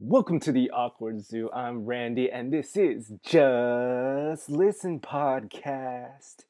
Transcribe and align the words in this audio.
Welcome 0.00 0.38
to 0.40 0.52
the 0.52 0.70
Awkward 0.70 1.26
Zoo. 1.26 1.50
I'm 1.52 1.84
Randy, 1.84 2.30
and 2.30 2.52
this 2.52 2.76
is 2.76 3.14
Just 3.24 4.48
Listen 4.48 5.00
Podcast. 5.00 6.44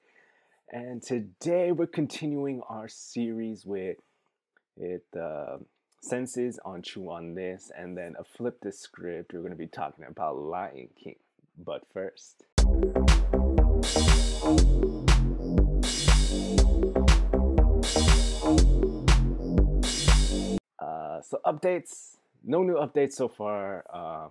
And 0.71 1.03
today 1.03 1.73
we're 1.73 1.87
continuing 1.87 2.61
our 2.69 2.89
series 2.89 3.65
with 3.65 3.97
it 4.77 5.07
uh, 5.19 5.57
senses 6.03 6.61
on 6.63 6.83
Chew 6.83 7.09
on 7.09 7.35
This, 7.35 7.73
and 7.75 7.97
then 7.97 8.17
a 8.19 8.25
flip 8.25 8.59
the 8.61 8.71
script. 8.71 9.33
We're 9.33 9.41
going 9.41 9.53
to 9.53 9.57
be 9.57 9.67
talking 9.67 10.05
about 10.07 10.37
Lion 10.37 10.91
King. 11.03 11.17
But 11.57 11.85
first. 11.91 12.43
Uh, 20.79 21.23
so 21.23 21.41
updates 21.47 22.18
no 22.49 22.63
new 22.63 22.75
updates 22.75 23.13
so 23.13 23.29
far. 23.29 23.85
Uh, 23.93 24.29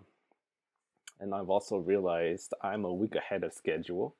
and 1.20 1.34
I've 1.34 1.50
also 1.50 1.78
realized 1.78 2.54
I'm 2.62 2.84
a 2.84 2.94
week 2.94 3.16
ahead 3.16 3.44
of 3.44 3.54
schedule. 3.54 4.16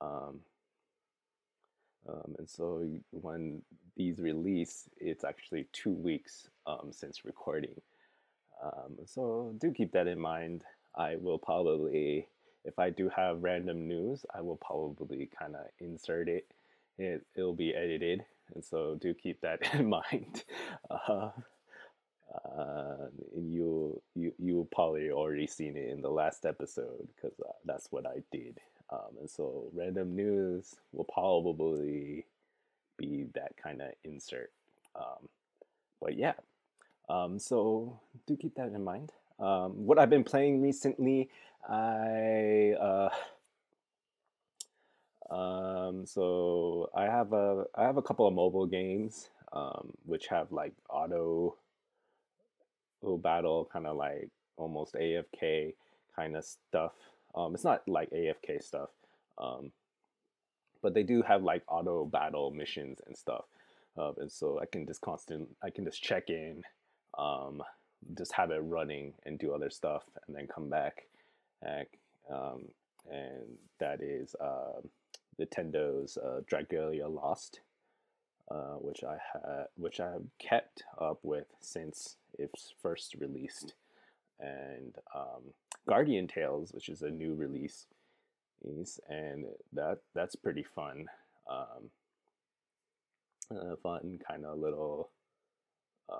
Um, 0.00 0.40
um, 2.08 2.34
and 2.38 2.48
so 2.48 2.84
when 3.10 3.62
these 3.96 4.18
release, 4.18 4.88
it's 4.98 5.24
actually 5.24 5.66
two 5.72 5.92
weeks 5.92 6.48
um, 6.66 6.88
since 6.90 7.24
recording. 7.24 7.80
Um, 8.62 8.96
so 9.06 9.54
do 9.58 9.72
keep 9.72 9.92
that 9.92 10.06
in 10.06 10.18
mind. 10.18 10.62
I 10.96 11.16
will 11.16 11.38
probably, 11.38 12.26
if 12.64 12.78
I 12.78 12.90
do 12.90 13.08
have 13.14 13.42
random 13.42 13.86
news, 13.86 14.24
I 14.34 14.40
will 14.40 14.56
probably 14.56 15.28
kind 15.38 15.54
of 15.54 15.66
insert 15.78 16.28
it. 16.28 16.46
it. 16.98 17.24
It'll 17.36 17.54
be 17.54 17.74
edited. 17.74 18.24
And 18.54 18.64
so 18.64 18.96
do 19.00 19.14
keep 19.14 19.40
that 19.42 19.60
in 19.74 19.88
mind. 19.88 20.44
Uh, 20.90 21.30
uh, 22.34 23.08
you 23.36 24.00
you 24.14 24.32
you 24.38 24.68
probably 24.72 25.10
already 25.10 25.46
seen 25.46 25.76
it 25.76 25.88
in 25.90 26.00
the 26.00 26.10
last 26.10 26.46
episode 26.46 27.08
because 27.14 27.38
uh, 27.40 27.52
that's 27.64 27.90
what 27.90 28.06
I 28.06 28.22
did. 28.30 28.58
Um, 28.90 29.18
and 29.20 29.30
so 29.30 29.70
random 29.72 30.16
news 30.16 30.74
will 30.92 31.04
probably 31.04 32.26
be 32.96 33.26
that 33.34 33.56
kind 33.56 33.80
of 33.80 33.90
insert. 34.04 34.50
Um, 34.96 35.28
but 36.00 36.16
yeah, 36.16 36.34
um, 37.08 37.38
so 37.38 37.98
do 38.26 38.36
keep 38.36 38.54
that 38.56 38.68
in 38.68 38.84
mind. 38.84 39.12
Um, 39.38 39.86
what 39.86 39.98
I've 39.98 40.10
been 40.10 40.24
playing 40.24 40.60
recently, 40.60 41.30
I 41.68 42.74
uh, 42.80 43.10
um, 45.34 46.06
so 46.06 46.90
I 46.94 47.04
have 47.04 47.32
a 47.32 47.64
I 47.74 47.84
have 47.84 47.96
a 47.96 48.02
couple 48.02 48.26
of 48.26 48.34
mobile 48.34 48.66
games 48.66 49.30
um, 49.52 49.92
which 50.04 50.26
have 50.28 50.52
like 50.52 50.72
auto 50.88 51.56
little 53.02 53.18
battle, 53.18 53.68
kind 53.72 53.86
of 53.86 53.96
like 53.96 54.28
almost 54.56 54.94
AFK 54.94 55.74
kind 56.14 56.36
of 56.36 56.44
stuff. 56.44 56.92
Um, 57.34 57.54
it's 57.54 57.64
not 57.64 57.86
like 57.88 58.10
AFK 58.10 58.62
stuff, 58.62 58.90
um, 59.38 59.72
but 60.82 60.94
they 60.94 61.02
do 61.02 61.22
have 61.22 61.42
like 61.42 61.62
auto 61.68 62.04
battle 62.04 62.50
missions 62.50 63.00
and 63.06 63.16
stuff. 63.16 63.44
Uh, 63.96 64.12
and 64.18 64.30
so 64.30 64.60
I 64.60 64.66
can 64.66 64.86
just 64.86 65.00
constant, 65.00 65.48
I 65.62 65.70
can 65.70 65.84
just 65.84 66.02
check 66.02 66.30
in, 66.30 66.62
um, 67.18 67.62
just 68.16 68.32
have 68.32 68.50
it 68.50 68.58
running 68.58 69.12
and 69.24 69.38
do 69.38 69.52
other 69.52 69.70
stuff, 69.70 70.04
and 70.26 70.36
then 70.36 70.46
come 70.46 70.68
back. 70.68 71.02
back 71.62 71.88
um, 72.30 72.66
and 73.10 73.58
that 73.78 74.00
is 74.02 74.34
uh, 74.40 74.80
Nintendo's 75.40 76.16
uh, 76.16 76.40
Dragalia 76.50 77.12
Lost. 77.12 77.60
Uh, 78.50 78.74
which 78.80 79.04
I 79.04 79.16
had, 79.32 79.66
which 79.76 80.00
I 80.00 80.10
have 80.10 80.24
kept 80.40 80.82
up 81.00 81.20
with 81.22 81.46
since 81.60 82.16
its 82.36 82.74
first 82.82 83.14
released, 83.14 83.74
and 84.40 84.96
um, 85.14 85.54
Guardian 85.88 86.26
Tales, 86.26 86.72
which 86.72 86.88
is 86.88 87.02
a 87.02 87.10
new 87.10 87.34
release, 87.34 87.86
and 89.08 89.44
that 89.72 89.98
that's 90.16 90.34
pretty 90.34 90.64
fun. 90.64 91.06
Um, 91.48 91.90
uh, 93.56 93.76
fun 93.82 94.18
kind 94.26 94.44
of 94.44 94.58
little 94.58 95.10
um, 96.08 96.18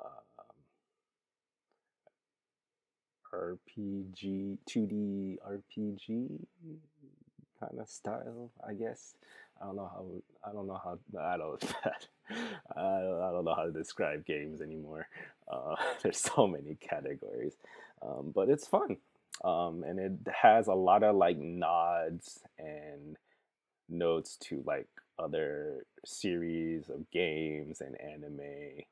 RPG, 3.35 4.59
2D 4.69 5.39
RPG 5.49 6.47
kind 7.59 7.81
of 7.81 7.89
style, 7.89 8.51
I 8.67 8.75
guess. 8.75 9.15
I 9.61 9.67
don't 9.67 9.77
know 9.77 9.91
how 9.93 10.07
I 10.49 10.53
don't 10.53 10.67
know 10.67 10.81
how 10.83 10.99
I 11.19 11.37
don't 11.37 11.65
I 12.77 13.01
don't, 13.01 13.23
I 13.23 13.33
don't 13.33 13.45
know 13.45 13.55
how 13.55 13.65
to 13.65 13.73
describe 13.73 14.25
games 14.25 14.61
anymore. 14.61 15.09
Uh, 15.51 15.77
there's 16.03 16.19
so 16.19 16.47
many 16.47 16.77
categories, 16.77 17.55
um, 18.03 18.33
but 18.35 18.49
it's 18.49 18.67
fun, 18.67 18.97
um, 19.45 19.85
and 19.87 19.99
it 19.99 20.13
has 20.43 20.67
a 20.69 20.75
lot 20.75 21.03
of 21.03 21.17
like 21.17 21.37
nods 21.37 22.41
and 22.59 23.17
notes 23.89 24.37
to 24.37 24.63
like 24.67 24.89
other 25.19 25.85
series 26.05 26.89
of 26.89 27.11
games 27.11 27.81
and 27.81 28.01
anime, 28.01 28.85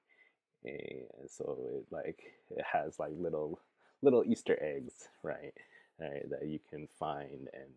and 0.64 1.30
so 1.30 1.58
it 1.72 1.86
like 1.90 2.20
it 2.50 2.64
has 2.70 2.98
like 2.98 3.12
little 3.16 3.60
little 4.02 4.24
Easter 4.24 4.58
eggs, 4.60 5.08
right, 5.22 5.54
right, 5.98 6.28
that 6.28 6.46
you 6.46 6.58
can 6.70 6.88
find 6.98 7.48
and 7.54 7.72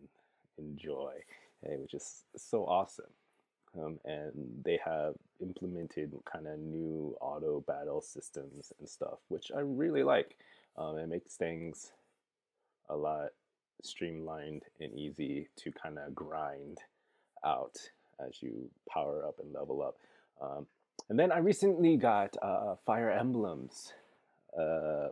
enjoy 0.58 1.14
which 1.64 1.94
is 1.94 2.24
so 2.36 2.66
awesome. 2.66 3.06
Um, 3.80 4.00
and 4.04 4.32
they 4.66 4.80
have 4.84 5.14
implemented 5.42 6.14
kind 6.32 6.46
of 6.48 6.60
new 6.60 7.16
auto 7.22 7.62
battle 7.62 8.02
systems 8.02 8.74
and 8.80 8.90
stuff, 8.90 9.20
which 9.30 9.52
I 9.56 9.62
really 9.62 10.04
like. 10.04 10.36
Um, 10.78 10.98
it 10.98 11.08
makes 11.08 11.36
things 11.36 11.92
a 12.90 12.96
lot 12.96 13.30
streamlined 13.82 14.64
and 14.80 14.94
easy 14.94 15.48
to 15.58 15.72
kind 15.72 15.98
of 15.98 16.14
grind 16.14 16.80
out 17.46 17.78
as 18.20 18.42
you 18.42 18.70
power 18.90 19.26
up 19.26 19.40
and 19.40 19.54
level 19.54 19.82
up. 19.82 19.98
Um, 20.42 20.68
and 21.10 21.18
then 21.18 21.32
I 21.32 21.40
recently 21.40 21.98
got 21.98 22.36
uh, 22.42 22.76
Fire 22.86 23.12
Emblems 23.12 23.94
uh, 24.58 25.10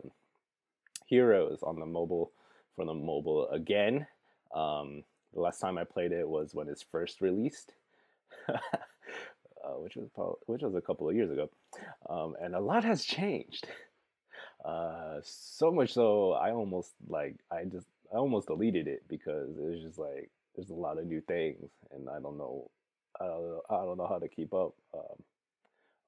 Heroes 1.06 1.60
on 1.62 1.80
the 1.80 1.86
mobile 1.86 2.32
for 2.76 2.84
the 2.84 2.94
mobile 2.94 3.48
again. 3.48 4.06
Um, 4.54 5.04
the 5.34 5.40
last 5.40 5.60
time 5.60 5.78
I 5.78 5.84
played 5.84 6.12
it 6.12 6.28
was 6.28 6.54
when 6.54 6.68
it's 6.68 6.82
first 6.82 7.20
released, 7.20 7.72
uh, 8.48 8.58
which 9.78 9.96
was 9.96 10.08
probably, 10.14 10.36
which 10.46 10.62
was 10.62 10.74
a 10.74 10.80
couple 10.80 11.08
of 11.08 11.14
years 11.14 11.30
ago, 11.30 11.50
um, 12.08 12.34
and 12.40 12.54
a 12.54 12.60
lot 12.60 12.84
has 12.84 13.04
changed. 13.04 13.66
Uh, 14.62 15.18
so 15.22 15.70
much 15.72 15.94
so, 15.94 16.32
I 16.32 16.50
almost 16.50 16.92
like 17.08 17.36
I 17.50 17.64
just 17.64 17.86
I 18.12 18.18
almost 18.18 18.46
deleted 18.48 18.88
it 18.88 19.02
because 19.08 19.56
it 19.56 19.62
was 19.62 19.80
just 19.80 19.98
like 19.98 20.28
there's 20.54 20.68
a 20.68 20.74
lot 20.74 20.98
of 20.98 21.06
new 21.06 21.22
things, 21.22 21.70
and 21.92 22.10
I 22.10 22.20
don't 22.20 22.36
know 22.36 22.68
I 23.18 23.26
don't 23.26 23.60
I 23.70 23.84
don't 23.84 23.96
know 23.96 24.06
how 24.06 24.18
to 24.18 24.28
keep 24.28 24.52
up 24.52 24.74
um, 24.94 25.22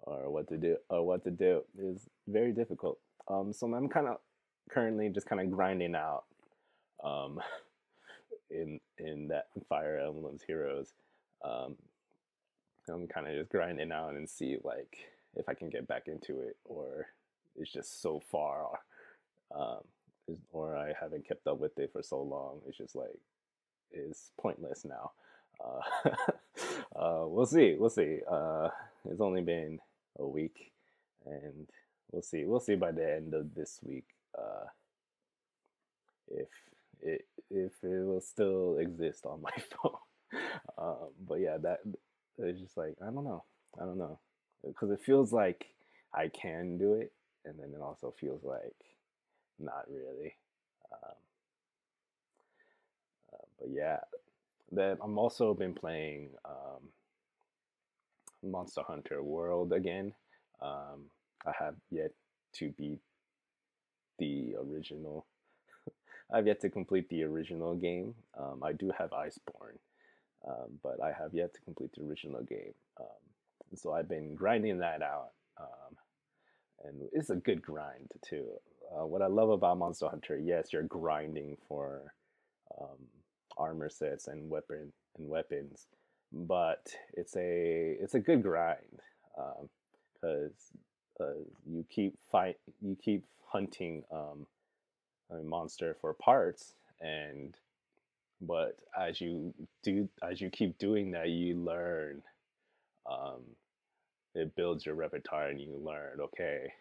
or 0.03 0.31
what 0.31 0.49
to 0.49 0.57
do 0.57 0.77
or 0.91 1.07
what 1.07 1.25
to 1.25 1.31
do 1.31 1.63
is 1.79 2.09
very 2.29 2.53
difficult. 2.53 2.99
Um, 3.29 3.53
so 3.53 3.73
I'm 3.73 3.89
kind 3.89 4.09
of 4.09 4.19
currently 4.71 5.09
just 5.09 5.27
kind 5.27 5.41
of 5.41 5.51
grinding 5.51 5.95
out 5.95 6.25
um, 7.03 7.41
in 8.53 8.81
in 8.99 9.29
that 9.29 9.47
Fire 9.69 9.99
Emblem's 9.99 10.43
Heroes. 10.47 10.93
Um, 11.45 11.77
I'm 12.89 13.07
kind 13.07 13.27
of 13.27 13.35
just 13.35 13.51
grinding 13.51 13.93
out 13.93 14.15
and 14.15 14.29
see 14.29 14.57
like 14.63 14.99
if 15.37 15.49
I 15.49 15.55
can 15.55 15.71
get 15.71 15.89
back 15.89 16.09
into 16.09 16.41
it, 16.41 16.57
or 16.65 17.07
it's 17.57 17.73
just 17.73 18.03
so 18.03 18.21
far, 18.31 18.81
um, 19.55 19.81
or 20.53 20.77
I 20.77 20.93
haven't 20.99 21.27
kept 21.27 21.47
up 21.47 21.59
with 21.59 21.79
it 21.79 21.91
for 21.93 22.03
so 22.03 22.21
long. 22.23 22.61
It's 22.67 22.79
just 22.79 22.95
like 22.95 23.19
it's 23.93 24.31
pointless 24.41 24.85
now. 24.85 25.13
Uh, 25.65 26.11
uh, 26.97 27.25
we'll 27.27 27.47
see. 27.47 27.77
We'll 27.79 27.91
see. 27.91 28.19
Uh, 28.31 28.69
it's 29.09 29.21
only 29.21 29.43
been 29.43 29.79
a 30.19 30.27
week, 30.27 30.73
and 31.27 31.69
we'll 32.11 32.23
see. 32.23 32.45
We'll 32.45 32.61
see 32.61 32.75
by 32.75 32.93
the 32.93 33.15
end 33.15 33.35
of 33.35 33.55
this 33.55 33.81
week 33.83 34.07
uh, 34.37 34.67
if 36.29 36.49
it 37.03 37.27
if 37.51 37.73
it 37.83 38.05
will 38.05 38.21
still 38.21 38.79
exist 38.79 39.27
on 39.27 39.43
my 39.43 39.51
phone. 39.83 40.41
um, 40.79 41.09
but 41.27 41.41
yeah, 41.41 41.59
that 41.59 41.81
it's 42.39 42.61
just 42.61 42.77
like 42.77 42.95
I 43.03 43.07
don't 43.07 43.25
know, 43.25 43.45
I 43.81 43.85
don't 43.85 43.99
know, 43.99 44.19
because 44.67 44.91
it 44.91 45.01
feels 45.05 45.33
like 45.33 45.67
I 46.15 46.29
can 46.29 46.79
do 46.79 46.95
it, 46.95 47.13
and 47.45 47.59
then 47.59 47.73
it 47.75 47.83
also 47.83 48.15
feels 48.19 48.43
like 48.45 48.75
not 49.59 49.85
really. 49.89 50.35
Um, 50.93 51.15
uh, 53.33 53.47
but 53.59 53.69
yeah, 53.71 53.99
then 54.71 54.97
I'm 55.03 55.19
also 55.19 55.55
been 55.55 55.75
playing 55.75 56.31
um, 56.45 56.89
Monster 58.43 58.83
Hunter 58.87 59.23
World 59.23 59.73
again. 59.73 60.15
Um, 60.61 61.11
I 61.47 61.53
have 61.59 61.75
yet 61.91 62.13
to 62.55 62.71
beat 62.71 63.01
the 64.19 64.55
original 64.57 65.27
I've 66.33 66.47
yet 66.47 66.61
to 66.61 66.71
complete 66.71 67.09
the 67.09 67.25
original 67.25 67.75
game. 67.75 68.15
Um, 68.39 68.63
I 68.63 68.73
do 68.73 68.91
have 68.97 69.11
Iceborne, 69.11 69.79
um, 70.49 70.79
but 70.83 71.03
I 71.03 71.13
have 71.13 71.35
yet 71.35 71.55
to 71.55 71.61
complete 71.61 71.93
the 71.95 72.03
original 72.05 72.43
game. 72.43 72.75
Um, 72.99 73.77
so 73.77 73.93
I've 73.93 74.09
been 74.09 74.35
grinding 74.35 74.79
that 74.79 75.03
out. 75.03 75.31
Um, 75.61 75.97
and 76.85 77.09
it's 77.13 77.31
a 77.31 77.37
good 77.37 77.63
grind 77.63 78.11
too. 78.27 78.47
uh, 78.93 79.07
what 79.07 79.23
I 79.23 79.27
love 79.27 79.51
about 79.51 79.79
Monster 79.79 80.09
Hunter, 80.09 80.39
yes, 80.39 80.73
you're 80.73 80.83
grinding 80.83 81.57
for 81.69 82.15
um, 82.81 82.99
armor 83.57 83.89
sets 83.89 84.29
and 84.29 84.51
weapon 84.51 84.93
and 85.19 85.29
weapons, 85.29 85.87
but 86.33 86.89
it's 87.15 87.37
a 87.37 87.97
it's 88.01 88.15
a 88.15 88.21
good 88.21 88.43
grind 88.43 89.01
because 90.15 90.53
um, 91.21 91.27
uh, 91.27 91.43
you 91.67 91.85
keep 91.89 92.15
fight 92.31 92.57
you 92.81 92.97
keep 93.03 93.25
hunting 93.47 94.03
monster 95.43 95.97
for 96.01 96.15
parts 96.15 96.75
and 97.01 97.57
but 98.41 98.77
as 98.99 99.21
you 99.21 99.55
do 99.83 100.09
as 100.29 100.41
you 100.41 100.51
keep 100.51 100.79
doing 100.79 101.13
that 101.13 101.29
you 101.29 101.57
learn 101.57 102.23
um, 103.11 103.41
it 104.35 104.55
builds 104.57 104.87
your 104.87 104.95
repertoire 104.95 105.49
and 105.49 105.61
you 105.61 105.77
learn 105.83 106.21
okay 106.21 106.73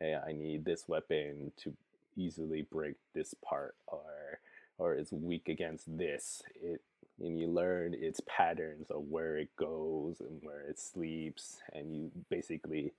hey 0.00 0.16
i 0.26 0.32
need 0.32 0.64
this 0.64 0.84
weapon 0.88 1.52
to 1.56 1.72
easily 2.16 2.62
break 2.70 2.94
this 3.14 3.34
part 3.44 3.74
or 3.86 4.00
or 4.78 4.94
it's 4.94 5.12
weak 5.12 5.48
against 5.48 5.96
this. 5.96 6.42
It 6.60 6.80
and 7.20 7.38
you 7.38 7.46
learn 7.46 7.94
its 7.94 8.20
patterns 8.26 8.90
of 8.90 9.02
where 9.08 9.36
it 9.36 9.54
goes 9.56 10.20
and 10.20 10.40
where 10.42 10.62
it 10.62 10.78
sleeps 10.80 11.58
and 11.72 11.94
you 11.94 12.10
basically 12.30 12.92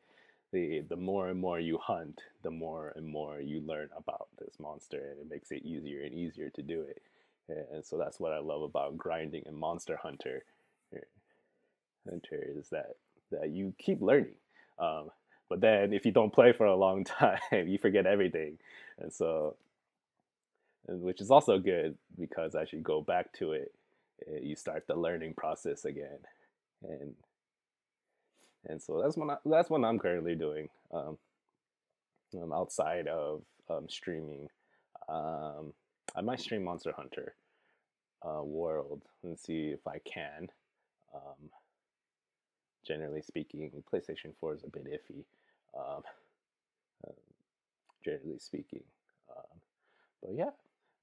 the 0.54 0.82
the 0.90 0.96
more 0.96 1.30
and 1.30 1.40
more 1.40 1.60
you 1.60 1.78
hunt 1.78 2.22
the 2.44 2.52
more 2.52 2.94
and 2.96 3.08
more 3.08 3.42
you 3.42 3.62
learn 3.62 3.90
about 3.98 4.30
this 4.40 4.56
monster 4.60 5.10
and 5.12 5.20
it 5.20 5.30
makes 5.30 5.52
it 5.52 5.66
easier 5.66 6.04
and 6.04 6.14
easier 6.14 6.50
to 6.50 6.62
do 6.62 6.82
it. 6.82 7.02
And 7.50 7.86
so 7.86 7.98
that's 7.98 8.22
what 8.22 8.32
i 8.32 8.40
love 8.40 8.62
about 8.62 8.98
grinding 8.98 9.44
in 9.46 9.56
monster 9.56 9.98
hunter 10.02 10.46
hunter 12.10 12.44
is 12.58 12.70
that 12.70 12.96
that 13.32 13.50
you 13.50 13.74
keep 13.78 14.02
learning 14.02 14.36
um, 14.80 15.10
but 15.50 15.62
then 15.62 15.94
if 15.94 16.06
you 16.06 16.12
don't 16.12 16.34
play 16.34 16.54
for 16.54 16.66
a 16.66 16.76
long 16.76 17.04
time 17.20 17.40
you 17.52 17.78
forget 17.78 18.06
everything. 18.06 18.58
And 19.00 19.12
so 19.14 19.58
and 20.88 21.02
which 21.02 21.22
is 21.22 21.32
also 21.32 21.60
good 21.60 21.98
because 22.18 22.56
as 22.56 22.72
you 22.72 22.80
go 22.80 23.02
back 23.02 23.34
to 23.34 23.54
it 23.54 23.74
Eh, 24.28 24.40
you 24.42 24.56
start 24.56 24.86
the 24.88 24.96
learning 24.96 25.34
process 25.36 25.86
again. 25.86 26.20
And 26.84 27.16
and 28.66 28.82
so 28.82 29.02
that's 29.02 29.18
what 29.18 29.30
I, 29.30 29.38
that's 29.46 29.70
what 29.70 29.84
I'm 29.84 30.00
currently 30.00 30.36
doing 30.36 30.70
um, 30.94 31.18
um 32.42 32.54
outside 32.54 33.08
of 33.08 33.44
um, 33.70 33.88
streaming. 33.90 34.50
Um, 35.10 35.74
I 36.16 36.22
might 36.22 36.40
stream 36.40 36.64
Monster 36.64 36.94
Hunter 36.96 37.36
uh, 38.26 38.44
World 38.44 39.04
and 39.24 39.38
see 39.38 39.70
if 39.70 39.88
I 39.88 40.00
can. 40.00 40.50
Generally 42.86 43.22
speaking 43.22 43.72
PlayStation 43.92 44.34
4 44.42 44.56
is 44.56 44.64
a 44.64 44.70
bit 44.70 44.86
iffy. 44.86 45.24
Uh, 45.74 46.02
generally 48.04 48.40
speaking 48.40 48.84
but 50.24 50.34
yeah. 50.36 50.50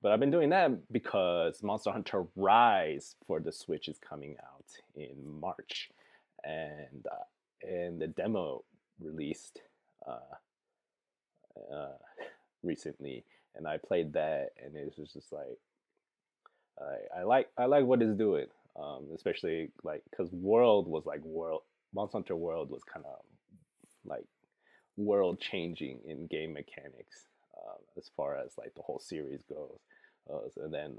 But 0.03 0.13
I've 0.13 0.21
been 0.21 0.31
doing 0.31 0.49
that 0.51 0.91
because 0.91 1.63
Monster 1.63 1.93
Hunter 1.93 2.25
Rise 2.35 3.17
for 3.27 3.39
the 3.39 3.53
Switch 3.53 3.87
is 3.87 3.99
coming 3.99 4.37
out 4.43 4.65
in 4.97 5.15
March, 5.41 5.91
and 6.43 7.07
uh, 7.11 7.25
and 7.63 8.01
the 8.01 8.09
demo 8.09 8.65
released 9.01 9.61
uh, 10.07 10.37
uh, 11.75 11.93
recently, 12.63 13.25
and 13.57 13.67
I 13.67 13.79
played 13.79 14.13
that, 14.15 14.51
and 14.65 14.77
it 14.77 14.93
was 14.99 15.13
just 15.13 15.33
like 15.33 15.59
I, 16.81 17.21
I 17.21 17.23
like 17.25 17.49
I 17.59 17.67
like 17.67 17.85
what 17.85 18.03
it's 18.03 18.17
doing, 18.17 18.47
um, 18.81 19.09
especially 19.15 19.71
like 19.83 20.03
because 20.11 20.31
World 20.33 20.89
was 20.89 21.07
like 21.07 21.25
World 21.25 21.63
Monster 21.95 22.19
Hunter 22.19 22.37
World 22.37 22.71
was 22.71 22.83
kind 22.85 23.05
of 23.07 23.21
like 24.05 24.25
world 24.97 25.41
changing 25.41 26.01
in 26.07 26.27
game 26.27 26.53
mechanics 26.53 27.27
um, 27.57 27.79
as 27.97 28.11
far 28.17 28.37
as 28.37 28.53
like 28.59 28.75
the 28.75 28.83
whole 28.83 28.99
series 28.99 29.43
goes 29.49 29.79
uh, 30.33 30.63
and 30.65 30.73
then 30.73 30.97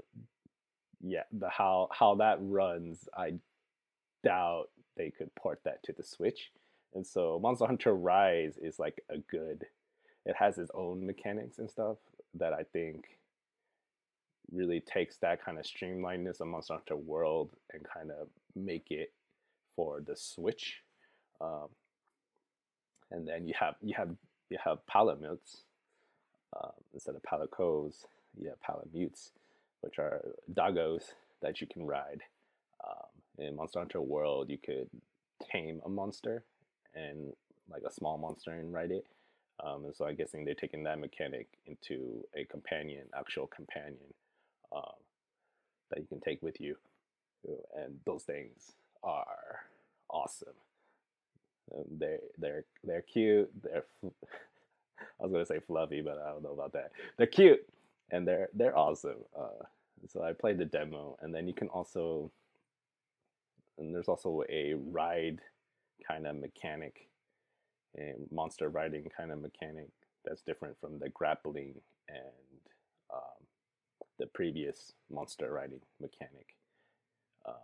yeah 1.00 1.22
the 1.32 1.48
how 1.48 1.88
how 1.92 2.14
that 2.14 2.38
runs 2.40 3.08
i 3.16 3.32
doubt 4.24 4.68
they 4.96 5.10
could 5.10 5.34
port 5.34 5.60
that 5.64 5.82
to 5.82 5.92
the 5.92 6.02
switch 6.02 6.50
and 6.94 7.06
so 7.06 7.38
monster 7.42 7.66
hunter 7.66 7.94
rise 7.94 8.56
is 8.58 8.78
like 8.78 9.02
a 9.10 9.18
good 9.18 9.66
it 10.24 10.36
has 10.36 10.58
its 10.58 10.70
own 10.74 11.04
mechanics 11.04 11.58
and 11.58 11.70
stuff 11.70 11.96
that 12.34 12.52
i 12.52 12.62
think 12.62 13.18
really 14.50 14.80
takes 14.80 15.16
that 15.16 15.42
kind 15.42 15.58
of 15.58 15.64
streamlinedness 15.64 16.40
of 16.40 16.46
monster 16.46 16.74
hunter 16.74 16.96
world 16.96 17.50
and 17.72 17.82
kind 17.84 18.10
of 18.10 18.28
make 18.54 18.90
it 18.90 19.12
for 19.74 20.00
the 20.00 20.16
switch 20.16 20.82
um, 21.40 21.68
and 23.10 23.26
then 23.26 23.46
you 23.46 23.54
have 23.58 23.74
you 23.80 23.94
have 23.96 24.10
you 24.50 24.58
have 24.62 24.78
palamutes 24.92 25.62
um, 26.56 26.72
instead 26.92 27.14
of 27.14 27.22
palicos 27.22 28.04
you 28.38 28.48
have 28.48 28.60
palamutes, 28.60 29.30
which 29.80 29.98
are 29.98 30.22
doggos 30.52 31.12
that 31.40 31.60
you 31.60 31.66
can 31.66 31.86
ride. 31.86 32.22
Um, 32.86 33.21
in 33.38 33.56
Monster 33.56 33.80
Hunter 33.80 34.00
World, 34.00 34.50
you 34.50 34.58
could 34.58 34.88
tame 35.50 35.80
a 35.84 35.88
monster 35.88 36.44
and 36.94 37.32
like 37.70 37.82
a 37.86 37.92
small 37.92 38.18
monster 38.18 38.52
and 38.52 38.72
ride 38.72 38.90
it. 38.90 39.06
Um, 39.64 39.84
and 39.84 39.94
so 39.94 40.06
I'm 40.06 40.16
guessing 40.16 40.44
they're 40.44 40.54
taking 40.54 40.82
that 40.84 40.98
mechanic 40.98 41.48
into 41.66 42.24
a 42.34 42.44
companion, 42.44 43.06
actual 43.16 43.46
companion 43.46 44.14
um, 44.74 44.82
that 45.90 46.00
you 46.00 46.06
can 46.06 46.20
take 46.20 46.42
with 46.42 46.60
you. 46.60 46.76
And 47.76 47.98
those 48.06 48.22
things 48.22 48.72
are 49.02 49.60
awesome. 50.10 50.54
Um, 51.74 51.84
they 51.98 52.18
they're 52.38 52.64
they're 52.84 53.02
cute. 53.02 53.50
They're 53.62 53.84
I 54.04 55.24
was 55.24 55.32
gonna 55.32 55.46
say 55.46 55.60
fluffy, 55.66 56.02
but 56.02 56.22
I 56.24 56.30
don't 56.30 56.42
know 56.42 56.52
about 56.52 56.72
that. 56.74 56.92
They're 57.16 57.26
cute 57.26 57.66
and 58.12 58.28
they're 58.28 58.48
they're 58.54 58.76
awesome. 58.78 59.24
Uh, 59.36 59.64
so 60.08 60.22
I 60.22 60.32
played 60.32 60.58
the 60.58 60.64
demo, 60.64 61.16
and 61.22 61.34
then 61.34 61.48
you 61.48 61.54
can 61.54 61.68
also 61.68 62.30
and 63.78 63.94
there's 63.94 64.08
also 64.08 64.42
a 64.48 64.74
ride 64.74 65.40
kind 66.06 66.26
of 66.26 66.36
mechanic, 66.36 67.08
a 67.98 68.14
monster 68.30 68.68
riding 68.68 69.08
kind 69.16 69.30
of 69.30 69.40
mechanic 69.40 69.88
that's 70.24 70.42
different 70.42 70.76
from 70.80 70.98
the 70.98 71.08
grappling 71.08 71.74
and 72.08 72.60
um, 73.12 73.46
the 74.18 74.26
previous 74.26 74.92
monster 75.10 75.52
riding 75.52 75.80
mechanic. 76.00 76.56
Um, 77.46 77.54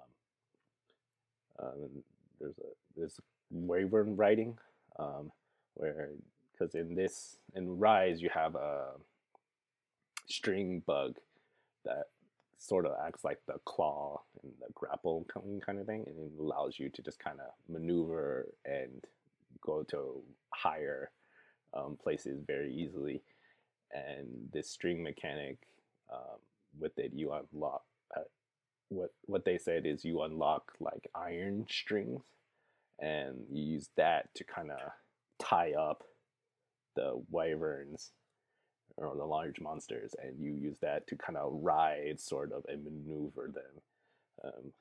um, 1.61 1.89
there's 2.41 2.59
a 2.59 2.71
there's 2.97 3.21
wyvern 3.51 4.17
riding, 4.17 4.59
um, 4.99 5.31
where 5.75 6.11
because 6.53 6.75
in 6.75 6.95
this 6.95 7.37
in 7.55 7.79
Rise 7.79 8.21
you 8.21 8.31
have 8.33 8.55
a 8.55 8.93
string 10.27 10.83
bug 10.87 11.17
that 11.85 12.09
sort 12.59 12.87
of 12.87 12.93
acts 13.07 13.25
like 13.25 13.39
the 13.47 13.59
claw 13.65 14.21
and 14.43 14.53
the 14.61 14.73
grapple 14.75 15.25
kind 15.35 15.79
of 15.79 15.87
thing, 15.87 16.05
and 16.07 16.19
it 16.19 16.41
allows 16.41 16.79
you 16.79 16.89
to 16.91 17.03
just 17.03 17.19
kind 17.19 17.39
of 17.41 17.53
maneuver 17.69 18.49
and 18.65 19.05
go 19.61 19.83
to 19.85 20.23
higher 20.51 21.11
um, 21.75 21.97
places 22.03 22.43
very 22.47 22.75
easily. 22.75 23.23
And 23.93 24.51
this 24.53 24.69
string 24.69 25.03
mechanic, 25.03 25.57
um, 26.13 26.39
with 26.79 26.99
it, 26.99 27.13
you 27.15 27.33
unlock. 27.33 27.85
Uh, 28.15 28.23
what 28.91 29.15
what 29.27 29.45
they 29.45 29.59
said 29.59 29.87
is 29.87 30.05
you 30.05 30.23
unlock 30.23 30.73
like 30.81 31.09
iron 31.15 31.67
strings, 31.71 32.23
and 32.99 33.45
you 33.51 33.63
use 33.63 33.89
that 33.97 34.35
to 34.35 34.45
kind 34.45 34.71
of 34.71 34.79
tie 35.39 35.73
up 35.73 36.03
the 36.97 37.23
wyverns 37.31 38.11
or 39.01 39.17
the 39.17 39.25
large 39.25 39.61
monsters, 39.61 40.15
and 40.23 40.39
you 40.39 40.53
use 40.53 40.79
that 40.81 41.07
to 41.07 41.17
kind 41.17 41.37
of 41.37 41.53
ride, 41.63 42.21
sort 42.21 42.53
of, 42.53 42.65
and 42.69 42.85
maneuver 42.85 43.51
them. 43.53 43.83
Um, 44.45 44.73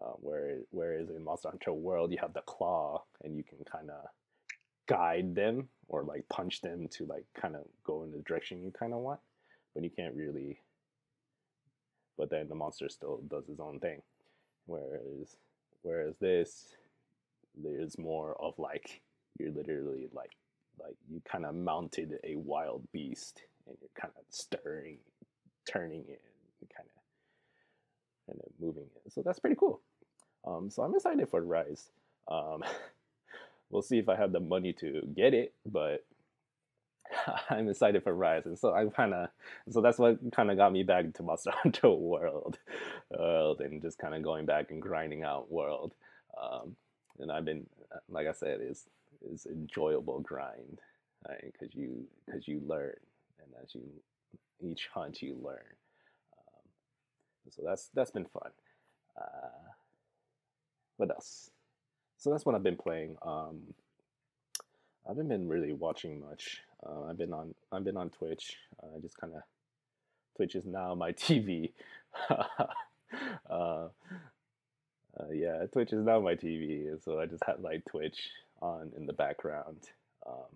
uh, 0.00 0.14
where, 0.20 0.58
whereas 0.70 1.10
in 1.10 1.22
Monster 1.22 1.50
Hunter 1.50 1.72
World, 1.72 2.12
you 2.12 2.18
have 2.20 2.32
the 2.32 2.40
claw, 2.42 3.04
and 3.22 3.36
you 3.36 3.44
can 3.44 3.58
kind 3.70 3.90
of 3.90 4.06
guide 4.88 5.34
them 5.34 5.68
or 5.88 6.02
like 6.02 6.28
punch 6.28 6.60
them 6.60 6.88
to 6.88 7.06
like 7.06 7.24
kind 7.40 7.54
of 7.54 7.62
go 7.84 8.02
in 8.02 8.10
the 8.10 8.18
direction 8.18 8.62
you 8.62 8.72
kind 8.72 8.92
of 8.92 9.00
want, 9.00 9.20
but 9.74 9.84
you 9.84 9.90
can't 9.90 10.14
really. 10.14 10.58
But 12.18 12.30
then 12.30 12.48
the 12.48 12.54
monster 12.54 12.88
still 12.88 13.20
does 13.28 13.46
his 13.46 13.60
own 13.60 13.80
thing, 13.80 14.02
whereas 14.66 15.36
whereas 15.82 16.14
this, 16.20 16.74
there's 17.56 17.98
more 17.98 18.36
of 18.40 18.58
like 18.58 19.02
you're 19.38 19.52
literally 19.52 20.08
like 20.12 20.32
like 20.80 20.96
you 21.10 21.20
kind 21.24 21.44
of 21.44 21.54
mounted 21.54 22.18
a 22.24 22.36
wild 22.36 22.82
beast 22.92 23.42
and 23.66 23.76
you're 23.80 23.90
kind 23.98 24.12
of 24.16 24.24
stirring, 24.30 24.98
turning 25.70 26.04
it, 26.08 26.22
and 26.60 26.70
kind 26.70 26.88
of, 26.88 28.34
kind 28.34 28.40
of 28.44 28.52
moving 28.60 28.86
it. 29.04 29.12
So 29.12 29.22
that's 29.24 29.38
pretty 29.38 29.56
cool. 29.56 29.80
Um, 30.46 30.70
so 30.70 30.82
I'm 30.82 30.94
excited 30.94 31.28
for 31.28 31.40
Rise. 31.42 31.90
Um, 32.28 32.62
we'll 33.70 33.82
see 33.82 33.98
if 33.98 34.08
I 34.08 34.16
have 34.16 34.32
the 34.32 34.40
money 34.40 34.72
to 34.74 35.02
get 35.14 35.34
it, 35.34 35.54
but 35.66 36.04
I'm 37.50 37.68
excited 37.68 38.02
for 38.02 38.14
Rise, 38.14 38.46
and 38.46 38.58
so 38.58 38.74
I'm 38.74 38.90
kind 38.90 39.14
of, 39.14 39.28
so 39.70 39.80
that's 39.80 39.98
what 39.98 40.18
kind 40.32 40.50
of 40.50 40.56
got 40.56 40.72
me 40.72 40.82
back 40.82 41.12
to 41.14 41.22
Monster 41.22 41.50
Hunter 41.54 41.90
World, 41.90 42.58
world, 43.10 43.60
and 43.60 43.82
just 43.82 43.98
kind 43.98 44.14
of 44.14 44.22
going 44.22 44.46
back 44.46 44.70
and 44.70 44.80
grinding 44.80 45.22
out 45.22 45.50
World. 45.50 45.94
Um, 46.40 46.76
and 47.18 47.30
I've 47.30 47.44
been, 47.44 47.66
like 48.08 48.26
I 48.26 48.32
said, 48.32 48.60
is 48.62 48.86
is 49.30 49.46
enjoyable 49.46 50.20
grind, 50.20 50.80
because 51.44 51.74
you 51.74 52.04
because 52.26 52.48
you 52.48 52.62
learn 52.66 52.94
and 53.44 53.62
as 53.62 53.74
you 53.74 53.82
each 54.62 54.88
hunt 54.92 55.22
you 55.22 55.36
learn. 55.42 55.76
Um, 56.38 57.50
so 57.50 57.62
that's 57.64 57.90
that's 57.94 58.10
been 58.10 58.26
fun. 58.26 58.50
Uh, 59.20 59.70
what 60.96 61.10
else? 61.10 61.50
So 62.18 62.30
that's 62.30 62.46
what 62.46 62.54
I've 62.54 62.62
been 62.62 62.76
playing. 62.76 63.16
Um, 63.22 63.74
I 65.04 65.10
haven't 65.10 65.28
been 65.28 65.48
really 65.48 65.72
watching 65.72 66.20
much. 66.20 66.62
Uh, 66.86 67.04
I've 67.08 67.18
been 67.18 67.32
on 67.32 67.54
I've 67.72 67.84
been 67.84 67.96
on 67.96 68.10
Twitch. 68.10 68.56
I 68.82 68.86
uh, 68.86 69.00
just 69.00 69.18
kind 69.18 69.34
of 69.34 69.42
Twitch 70.36 70.54
is 70.54 70.64
now 70.64 70.94
my 70.94 71.12
TV. 71.12 71.72
uh, 72.30 72.34
uh, 73.50 73.88
yeah, 75.32 75.66
Twitch 75.72 75.92
is 75.92 76.04
now 76.04 76.20
my 76.20 76.34
TV, 76.34 77.02
so 77.04 77.18
I 77.20 77.26
just 77.26 77.42
have 77.46 77.60
like 77.60 77.84
Twitch 77.84 78.30
on 78.60 78.92
in 78.96 79.06
the 79.06 79.12
background. 79.12 79.88
Um, 80.26 80.46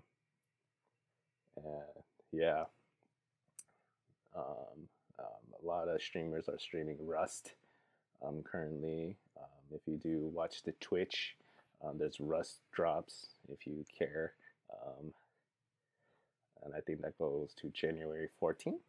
yeah, 2.32 2.64
um, 4.36 4.88
um, 5.18 5.62
a 5.62 5.66
lot 5.66 5.88
of 5.88 6.02
streamers 6.02 6.48
are 6.48 6.58
streaming 6.58 6.98
Rust 7.00 7.54
um, 8.26 8.42
currently. 8.42 9.16
Um, 9.36 9.74
if 9.74 9.80
you 9.86 9.96
do 9.96 10.30
watch 10.32 10.62
the 10.62 10.72
Twitch, 10.80 11.36
um, 11.84 11.98
there's 11.98 12.20
Rust 12.20 12.60
drops 12.72 13.28
if 13.50 13.66
you 13.66 13.84
care, 13.98 14.32
um, 14.72 15.12
and 16.64 16.74
I 16.74 16.80
think 16.80 17.02
that 17.02 17.18
goes 17.18 17.54
to 17.60 17.68
January 17.68 18.28
14th. 18.42 18.80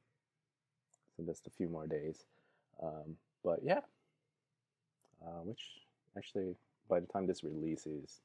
So 1.16 1.24
just 1.26 1.48
a 1.48 1.52
few 1.52 1.68
more 1.68 1.88
days. 1.88 2.24
but 3.44 3.60
yeah, 3.64 3.82
uh, 5.26 5.42
which 5.44 5.62
actually 6.18 6.56
by 6.90 7.00
the 7.00 7.08
time 7.08 7.28
this 7.28 7.44
releases, 7.44 8.20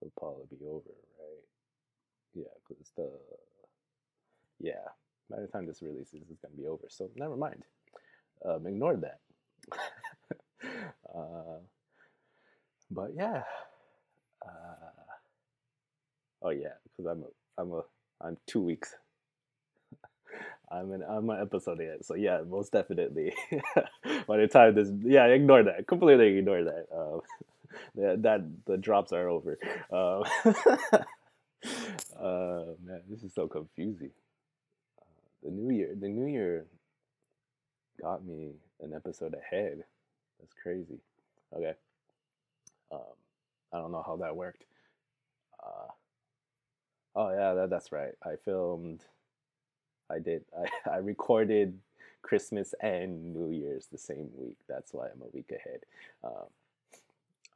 it'll 0.00 0.12
probably 0.18 0.44
be 0.50 0.64
over, 0.66 0.90
right? 1.18 1.44
Yeah, 2.34 2.52
because 2.68 2.90
the 2.96 3.10
yeah, 4.60 4.88
by 5.30 5.40
the 5.40 5.46
time 5.46 5.66
this 5.66 5.82
releases, 5.82 6.22
it's 6.30 6.40
gonna 6.40 6.54
be 6.56 6.66
over. 6.66 6.86
So 6.88 7.10
never 7.16 7.36
mind. 7.36 7.64
Um, 8.44 8.66
ignore 8.66 8.96
that. 8.96 9.20
uh, 11.14 11.58
but 12.90 13.10
yeah. 13.16 13.42
Uh, 14.46 14.90
oh 16.42 16.50
yeah, 16.50 16.74
because 16.84 17.10
I'm 17.10 17.22
a, 17.22 17.62
I'm 17.62 17.72
a 17.72 17.82
I'm 18.20 18.36
two 18.46 18.60
weeks 18.62 18.94
I'm 20.70 20.92
an 20.92 21.04
I'm 21.08 21.28
an 21.30 21.40
episode 21.40 21.80
yet, 21.80 22.04
so 22.04 22.14
yeah, 22.14 22.40
most 22.48 22.72
definitely. 22.72 23.34
By 24.26 24.38
the 24.38 24.48
time 24.48 24.74
this, 24.74 24.90
yeah, 25.02 25.26
ignore 25.26 25.62
that. 25.64 25.86
Completely 25.86 26.38
ignore 26.38 26.64
that. 26.64 26.86
Um, 26.94 27.20
that, 27.96 28.22
that 28.22 28.40
the 28.66 28.76
drops 28.76 29.12
are 29.12 29.28
over. 29.28 29.58
Um, 29.92 30.24
uh, 32.20 32.62
man, 32.84 33.02
this 33.08 33.22
is 33.22 33.34
so 33.34 33.48
confusing. 33.48 34.10
The 35.42 35.50
new 35.50 35.74
year, 35.74 35.94
the 35.98 36.08
new 36.08 36.26
year, 36.26 36.66
got 38.00 38.24
me 38.24 38.52
an 38.80 38.92
episode 38.94 39.34
ahead. 39.34 39.84
That's 40.40 40.52
crazy. 40.62 41.00
Okay. 41.54 41.74
Um, 42.92 43.00
I 43.72 43.78
don't 43.78 43.92
know 43.92 44.04
how 44.04 44.16
that 44.16 44.36
worked. 44.36 44.64
Uh, 45.64 45.88
oh 47.14 47.30
yeah, 47.30 47.54
that, 47.54 47.70
that's 47.70 47.92
right. 47.92 48.12
I 48.24 48.36
filmed 48.44 49.02
I 50.10 50.18
did. 50.18 50.44
I, 50.86 50.90
I 50.90 50.96
recorded 50.98 51.78
Christmas 52.22 52.74
and 52.80 53.34
New 53.34 53.50
Year's 53.50 53.86
the 53.90 53.98
same 53.98 54.30
week. 54.36 54.58
That's 54.68 54.92
why 54.92 55.06
I'm 55.06 55.22
a 55.22 55.30
week 55.32 55.50
ahead. 55.52 55.80
Um, 56.24 56.48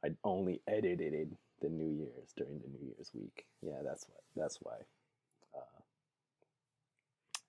I 0.03 0.09
only 0.23 0.61
edited 0.67 1.35
the 1.61 1.69
New 1.69 1.91
Year's 1.91 2.33
during 2.35 2.59
the 2.59 2.67
New 2.67 2.87
Year's 2.95 3.11
week. 3.13 3.45
Yeah, 3.61 3.81
that's 3.83 4.07
why. 4.09 4.41
That's 4.41 4.57
why. 4.61 4.77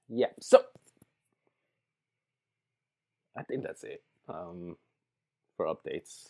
Yeah. 0.09 0.27
So 0.41 0.63
I 3.37 3.43
think 3.43 3.63
that's 3.63 3.85
it 3.85 4.03
um, 4.29 4.77
for 5.57 5.67
updates. 5.67 6.29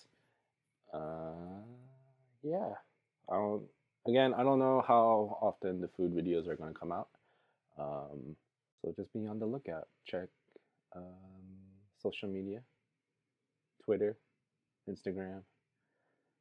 Uh, 0.93 1.63
yeah. 2.43 2.75
I 3.31 3.35
don't. 3.35 3.65
Again, 4.07 4.35
I 4.35 4.43
don't 4.43 4.59
know 4.59 4.85
how 4.87 5.39
often 5.41 5.81
the 5.81 5.89
food 5.97 6.13
videos 6.13 6.49
are 6.49 6.57
going 6.57 6.73
to 6.73 6.79
come 6.79 6.91
out. 6.91 7.09
Um, 7.79 8.37
so 8.81 8.93
just 8.97 9.13
be 9.13 9.27
on 9.27 9.39
the 9.39 9.47
lookout. 9.47 9.89
Check 10.05 10.29
um, 10.97 11.05
social 12.03 12.29
media, 12.29 12.63
Twitter, 13.85 14.17
Instagram, 14.91 15.43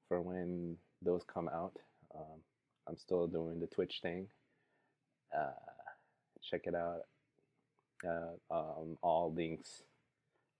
for 0.07 0.21
when 0.21 0.75
those 1.03 1.21
come 1.31 1.49
out. 1.49 1.77
Um, 2.15 2.41
I'm 2.87 2.97
still 2.97 3.27
doing 3.27 3.59
the 3.59 3.67
Twitch 3.67 3.99
thing. 4.01 4.27
Uh, 5.37 5.51
check 6.41 6.61
it 6.65 6.75
out. 6.75 7.01
Uh, 8.07 8.53
um, 8.53 8.97
all 9.01 9.33
links 9.33 9.83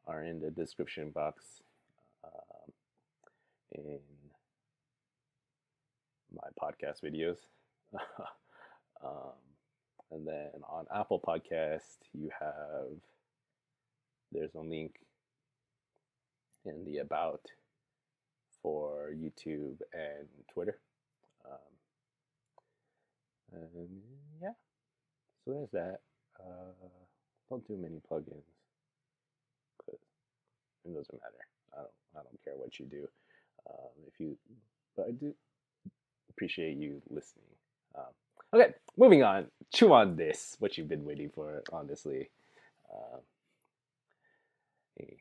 are 0.06 0.24
in 0.24 0.40
the 0.40 0.52
description 0.52 1.10
box 1.10 1.62
um, 2.24 2.74
in 3.74 4.00
my 6.34 6.48
podcast 6.62 7.04
videos. 7.04 7.38
um, 9.04 9.34
and 10.12 10.28
then 10.28 10.50
on 10.70 10.86
Apple 10.94 11.20
Podcast, 11.20 11.98
you 12.14 12.30
have 12.40 12.98
there's 14.32 14.56
a 14.56 14.62
link 14.62 14.96
in 16.66 16.86
the 16.86 17.00
about 17.00 17.42
for 18.62 19.12
YouTube 19.16 19.78
and 19.94 20.28
Twitter. 20.54 20.78
Um, 21.46 21.58
and 23.54 23.90
yeah, 24.42 24.54
so 25.44 25.52
there's 25.52 25.72
that. 25.72 26.00
Uh, 26.40 26.88
don't 27.52 27.68
do 27.68 27.76
many 27.76 28.00
plugins 28.10 28.48
because 29.78 30.00
it 30.86 30.94
doesn't 30.96 31.14
matter. 31.14 31.46
I 31.74 31.78
don't. 31.78 31.92
I 32.16 32.20
don't 32.24 32.44
care 32.44 32.56
what 32.56 32.80
you 32.80 32.86
do. 32.86 33.08
Um, 33.70 33.92
if 34.08 34.20
you, 34.20 34.38
but 34.96 35.08
I 35.08 35.12
do 35.12 35.34
appreciate 36.30 36.78
you 36.78 37.02
listening. 37.10 37.46
Um, 37.96 38.06
Okay, 38.54 38.74
moving 38.98 39.24
on. 39.24 39.48
Chew 39.74 39.94
on 39.94 40.18
this. 40.18 40.58
What 40.60 40.78
you've 40.78 40.90
been 40.90 41.06
waiting 41.06 41.30
for, 41.30 41.64
honestly. 41.72 42.30
Uh, 42.92 43.20
hey. 44.98 45.18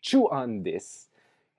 Chew 0.00 0.28
on 0.28 0.62
this 0.62 1.06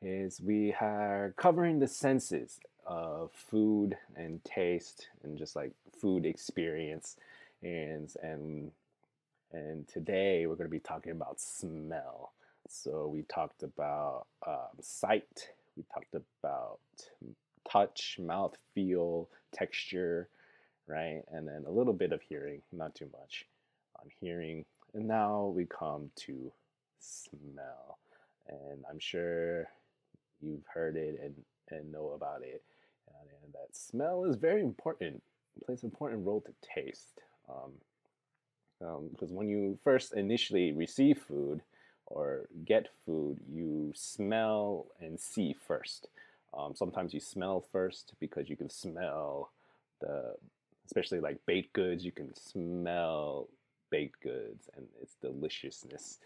is 0.01 0.39
we 0.41 0.73
are 0.79 1.33
covering 1.37 1.79
the 1.79 1.87
senses 1.87 2.59
of 2.85 3.31
food 3.31 3.97
and 4.15 4.43
taste 4.43 5.07
and 5.23 5.37
just 5.37 5.55
like 5.55 5.71
food 5.99 6.25
experience. 6.25 7.17
And 7.61 8.13
and 8.23 8.71
and 9.51 9.87
today 9.87 10.45
we're 10.45 10.55
going 10.55 10.69
to 10.69 10.71
be 10.71 10.79
talking 10.79 11.11
about 11.11 11.39
smell. 11.39 12.33
So 12.67 13.07
we 13.07 13.23
talked 13.23 13.63
about 13.63 14.27
um, 14.45 14.77
sight. 14.79 15.49
We 15.75 15.83
talked 15.93 16.15
about 16.15 16.79
touch 17.69 18.17
mouth 18.19 18.55
feel 18.73 19.27
texture 19.53 20.29
right? 20.89 21.21
And 21.31 21.47
then 21.47 21.63
a 21.67 21.71
little 21.71 21.93
bit 21.93 22.11
of 22.11 22.21
hearing 22.21 22.61
not 22.73 22.95
too 22.95 23.07
much 23.17 23.45
on 23.99 24.07
hearing. 24.19 24.65
And 24.93 25.07
now 25.07 25.53
we 25.55 25.65
come 25.65 26.09
to 26.25 26.51
smell 26.99 27.99
and 28.49 28.83
i'm 28.89 28.99
sure 28.99 29.67
you've 30.41 30.65
heard 30.73 30.95
it 30.95 31.19
and 31.23 31.35
and 31.71 31.91
know 31.91 32.11
about 32.15 32.41
it 32.41 32.63
and 33.43 33.53
that 33.53 33.75
smell 33.75 34.25
is 34.25 34.35
very 34.35 34.61
important. 34.61 35.21
It 35.55 35.65
plays 35.65 35.83
an 35.83 35.89
important 35.89 36.25
role 36.25 36.41
to 36.41 36.53
taste. 36.75 37.21
Um, 37.49 37.71
um, 38.85 39.09
because 39.11 39.31
when 39.31 39.49
you 39.49 39.77
first 39.83 40.13
initially 40.13 40.71
receive 40.71 41.17
food 41.17 41.61
or 42.05 42.47
get 42.65 42.89
food, 43.05 43.37
you 43.51 43.91
smell 43.95 44.87
and 44.99 45.19
see 45.19 45.53
first. 45.67 46.07
Um, 46.57 46.73
sometimes 46.75 47.13
you 47.13 47.19
smell 47.19 47.65
first 47.71 48.13
because 48.19 48.49
you 48.49 48.55
can 48.55 48.69
smell 48.69 49.51
the, 49.99 50.35
especially 50.85 51.19
like 51.19 51.45
baked 51.45 51.73
goods, 51.73 52.05
you 52.05 52.11
can 52.11 52.33
smell 52.35 53.47
baked 53.91 54.21
goods 54.21 54.69
and 54.77 54.87
its 55.01 55.15
deliciousness. 55.21 56.19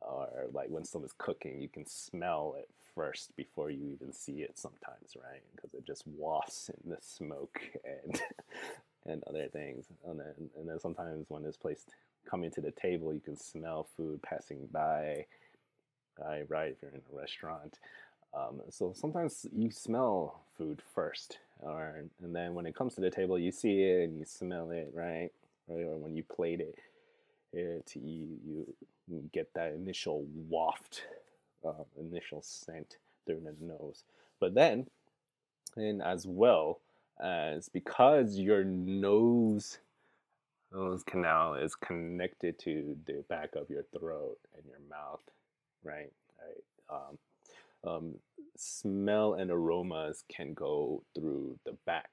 Or 0.00 0.28
like 0.52 0.68
when 0.70 0.84
someone's 0.84 1.14
cooking, 1.18 1.60
you 1.60 1.68
can 1.68 1.86
smell 1.86 2.56
it 2.58 2.68
first 2.94 3.36
before 3.36 3.70
you 3.70 3.90
even 3.92 4.12
see 4.12 4.42
it 4.42 4.58
sometimes, 4.58 5.16
right? 5.16 5.42
Because 5.54 5.74
it 5.74 5.86
just 5.86 6.06
wafts 6.06 6.70
in 6.70 6.90
the 6.90 6.98
smoke 7.00 7.60
and 7.84 8.20
and 9.06 9.24
other 9.24 9.48
things. 9.48 9.86
And 10.06 10.20
then 10.20 10.50
and 10.58 10.68
then 10.68 10.80
sometimes 10.80 11.26
when 11.28 11.44
it's 11.44 11.56
placed 11.56 11.90
coming 12.28 12.50
to 12.52 12.60
the 12.60 12.72
table, 12.72 13.12
you 13.14 13.20
can 13.20 13.36
smell 13.36 13.88
food 13.96 14.22
passing 14.22 14.68
by. 14.72 15.26
Right, 16.18 16.44
right. 16.50 16.72
If 16.72 16.82
you're 16.82 16.90
in 16.92 17.00
a 17.12 17.16
restaurant, 17.20 17.78
um, 18.34 18.60
so 18.70 18.92
sometimes 18.94 19.46
you 19.56 19.70
smell 19.70 20.40
food 20.56 20.82
first, 20.94 21.38
or 21.60 22.02
and 22.22 22.34
then 22.34 22.54
when 22.54 22.66
it 22.66 22.74
comes 22.74 22.94
to 22.96 23.00
the 23.00 23.10
table, 23.10 23.38
you 23.38 23.52
see 23.52 23.82
it 23.82 24.08
and 24.08 24.18
you 24.18 24.24
smell 24.24 24.70
it, 24.70 24.90
right? 24.94 25.30
Right, 25.68 25.84
or 25.84 25.96
when 25.98 26.16
you 26.16 26.22
plate 26.24 26.60
it, 26.60 26.76
it 27.52 27.92
you, 27.94 28.66
you 29.06 29.30
get 29.32 29.52
that 29.54 29.72
initial 29.72 30.24
waft, 30.48 31.02
uh, 31.64 31.84
initial 31.98 32.42
scent 32.42 32.96
through 33.26 33.40
the 33.40 33.64
nose. 33.64 34.04
But 34.40 34.54
then, 34.54 34.86
and 35.76 36.02
as 36.02 36.26
well 36.26 36.80
as 37.20 37.68
because 37.68 38.38
your 38.38 38.64
nose 38.64 39.78
nose 40.72 41.02
canal 41.02 41.54
is 41.54 41.74
connected 41.74 42.58
to 42.58 42.96
the 43.06 43.24
back 43.28 43.54
of 43.56 43.70
your 43.70 43.84
throat 43.98 44.38
and 44.54 44.64
your 44.66 44.80
mouth, 44.90 45.22
right? 45.82 46.12
Right. 46.38 46.64
Um, 46.90 47.18
um, 47.90 48.14
smell 48.56 49.34
and 49.34 49.50
aromas 49.50 50.24
can 50.28 50.52
go 50.52 51.02
through 51.14 51.58
the 51.64 51.76
back, 51.86 52.10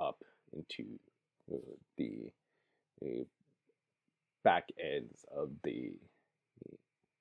up 0.00 0.22
into 0.52 0.84
uh, 1.52 1.56
the, 1.96 2.30
the 3.00 3.26
back 4.42 4.68
ends 4.82 5.24
of 5.34 5.50
the, 5.62 5.92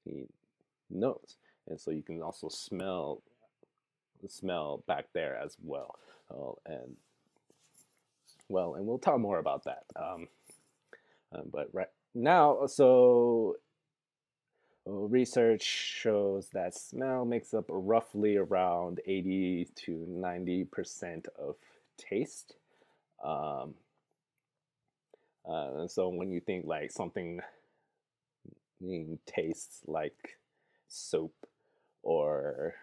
the, 0.05 0.25
nose, 0.89 1.37
and 1.67 1.79
so 1.79 1.91
you 1.91 2.03
can 2.03 2.21
also 2.21 2.49
smell 2.49 3.21
smell 4.27 4.83
back 4.87 5.05
there 5.13 5.35
as 5.35 5.57
well. 5.63 5.95
Uh, 6.29 6.53
and 6.71 6.95
well, 8.49 8.75
and 8.75 8.85
we'll 8.85 8.99
talk 8.99 9.19
more 9.19 9.39
about 9.39 9.63
that. 9.63 9.83
Um, 9.95 10.27
um, 11.33 11.43
but 11.51 11.69
right 11.73 11.87
now, 12.13 12.65
so 12.67 13.55
uh, 14.87 14.91
research 14.91 15.63
shows 15.63 16.49
that 16.49 16.75
smell 16.75 17.25
makes 17.25 17.53
up 17.53 17.65
roughly 17.69 18.35
around 18.35 18.99
80 19.05 19.69
to 19.85 20.05
90 20.07 20.65
percent 20.65 21.27
of 21.39 21.55
taste. 21.97 22.55
Um, 23.23 23.75
uh, 25.49 25.87
so 25.87 26.09
when 26.09 26.31
you 26.31 26.39
think 26.39 26.65
like 26.65 26.91
something 26.91 27.41
tastes 29.25 29.81
like 29.87 30.37
soap 30.87 31.33
or 32.03 32.73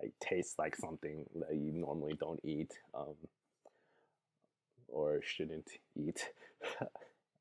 like 0.00 0.12
tastes 0.20 0.58
like 0.58 0.76
something 0.76 1.24
that 1.36 1.54
you 1.54 1.72
normally 1.72 2.14
don't 2.18 2.40
eat 2.44 2.72
um, 2.94 3.14
or 4.88 5.20
shouldn't 5.22 5.68
eat, 5.96 6.28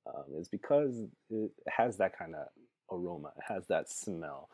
um, 0.08 0.24
is 0.38 0.48
because 0.48 1.04
it 1.30 1.52
has 1.68 1.98
that 1.98 2.18
kind 2.18 2.36
of 2.36 2.48
aroma, 2.92 3.32
it 3.38 3.44
has 3.54 3.68
that 3.68 3.90
smell 3.90 4.50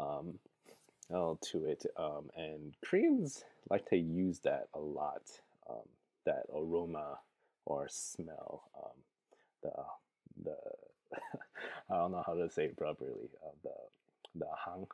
um, 0.00 0.38
to 1.10 1.64
it, 1.66 1.84
um, 1.96 2.28
and 2.36 2.74
Koreans 2.84 3.44
like 3.70 3.88
to 3.90 3.96
use 3.96 4.40
that 4.40 4.68
a 4.74 4.78
lot, 4.80 5.22
um, 5.70 5.88
that 6.26 6.44
aroma 6.54 7.18
or 7.64 7.88
smell. 7.88 8.64
Um, 8.76 8.92
the 9.62 9.72
the 10.44 10.56
I 11.90 11.96
don't 11.96 12.12
know 12.12 12.22
how 12.26 12.34
to 12.34 12.50
say 12.50 12.64
it 12.66 12.76
properly. 12.76 13.30
Uh, 13.44 13.50
the 13.62 13.74
the 14.34 14.46
hang, 14.64 14.86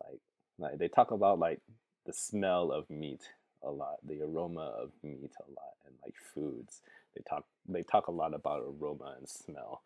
like 0.00 0.20
like 0.58 0.78
they 0.78 0.88
talk 0.88 1.10
about 1.10 1.38
like 1.38 1.60
the 2.06 2.12
smell 2.12 2.70
of 2.70 2.88
meat 2.90 3.22
a 3.62 3.70
lot, 3.70 3.96
the 4.06 4.22
aroma 4.22 4.60
of 4.60 4.90
meat 5.02 5.32
a 5.40 5.50
lot, 5.50 5.74
and 5.86 5.94
like 6.04 6.14
foods. 6.34 6.80
They 7.14 7.22
talk 7.28 7.44
they 7.68 7.82
talk 7.82 8.08
a 8.08 8.12
lot 8.12 8.34
about 8.34 8.62
aroma 8.62 9.14
and 9.18 9.28
smell. 9.28 9.82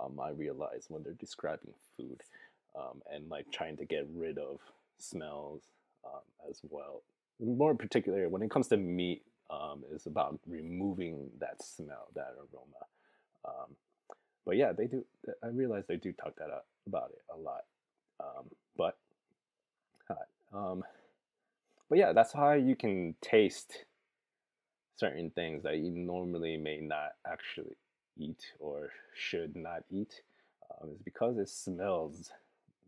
Um, 0.00 0.18
I 0.20 0.30
realize 0.30 0.86
when 0.88 1.02
they're 1.02 1.12
describing 1.12 1.74
food, 1.96 2.22
um, 2.76 3.02
and 3.12 3.28
like 3.28 3.50
trying 3.52 3.76
to 3.76 3.84
get 3.84 4.06
rid 4.14 4.38
of 4.38 4.58
smells 4.98 5.62
um, 6.04 6.22
as 6.48 6.60
well. 6.70 7.02
More 7.40 7.74
particularly 7.74 8.26
when 8.26 8.42
it 8.42 8.50
comes 8.50 8.68
to 8.68 8.76
meat, 8.76 9.22
um, 9.50 9.82
is 9.92 10.06
about 10.06 10.38
removing 10.48 11.30
that 11.40 11.62
smell, 11.62 12.08
that 12.14 12.34
aroma. 12.38 12.86
Um, 13.46 13.76
but 14.44 14.56
yeah, 14.56 14.72
they 14.72 14.86
do. 14.86 15.04
I 15.42 15.48
realize 15.48 15.84
they 15.88 15.96
do 15.96 16.12
talk 16.12 16.36
that 16.36 16.50
up, 16.50 16.66
about 16.86 17.10
it 17.10 17.22
a 17.32 17.38
lot. 17.38 17.64
Um, 18.20 18.46
but, 18.76 18.96
um, 20.52 20.82
but 21.88 21.98
yeah, 21.98 22.12
that's 22.12 22.32
how 22.32 22.52
you 22.52 22.76
can 22.76 23.14
taste 23.20 23.84
certain 24.96 25.30
things 25.30 25.62
that 25.62 25.78
you 25.78 25.90
normally 25.90 26.56
may 26.56 26.80
not 26.80 27.12
actually 27.26 27.76
eat 28.18 28.52
or 28.58 28.90
should 29.14 29.56
not 29.56 29.84
eat. 29.90 30.22
Um, 30.80 30.90
because 31.04 31.38
it 31.38 31.48
smells, 31.48 32.30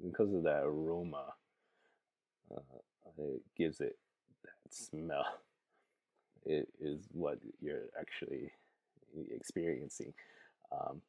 because 0.02 0.32
of 0.34 0.42
that 0.44 0.62
aroma. 0.64 1.34
Uh, 2.54 2.60
it 3.18 3.42
gives 3.56 3.80
it 3.80 3.96
that 4.42 4.74
smell. 4.74 5.24
It 6.44 6.68
is 6.80 7.08
what 7.12 7.38
you're 7.60 7.88
actually 7.98 8.52
experiencing. 9.34 10.12
Um, 10.74 11.00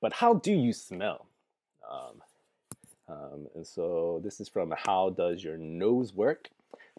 but 0.00 0.12
how 0.12 0.34
do 0.34 0.52
you 0.52 0.72
smell? 0.72 1.26
Um, 1.90 2.22
um, 3.08 3.46
and 3.54 3.66
so 3.66 4.20
this 4.22 4.40
is 4.40 4.48
from 4.48 4.72
How 4.76 5.10
Does 5.10 5.42
Your 5.42 5.58
Nose 5.58 6.14
Work? 6.14 6.50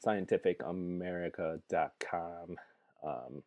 scientificamerica.com. 0.05 2.57
Um, 3.03 3.43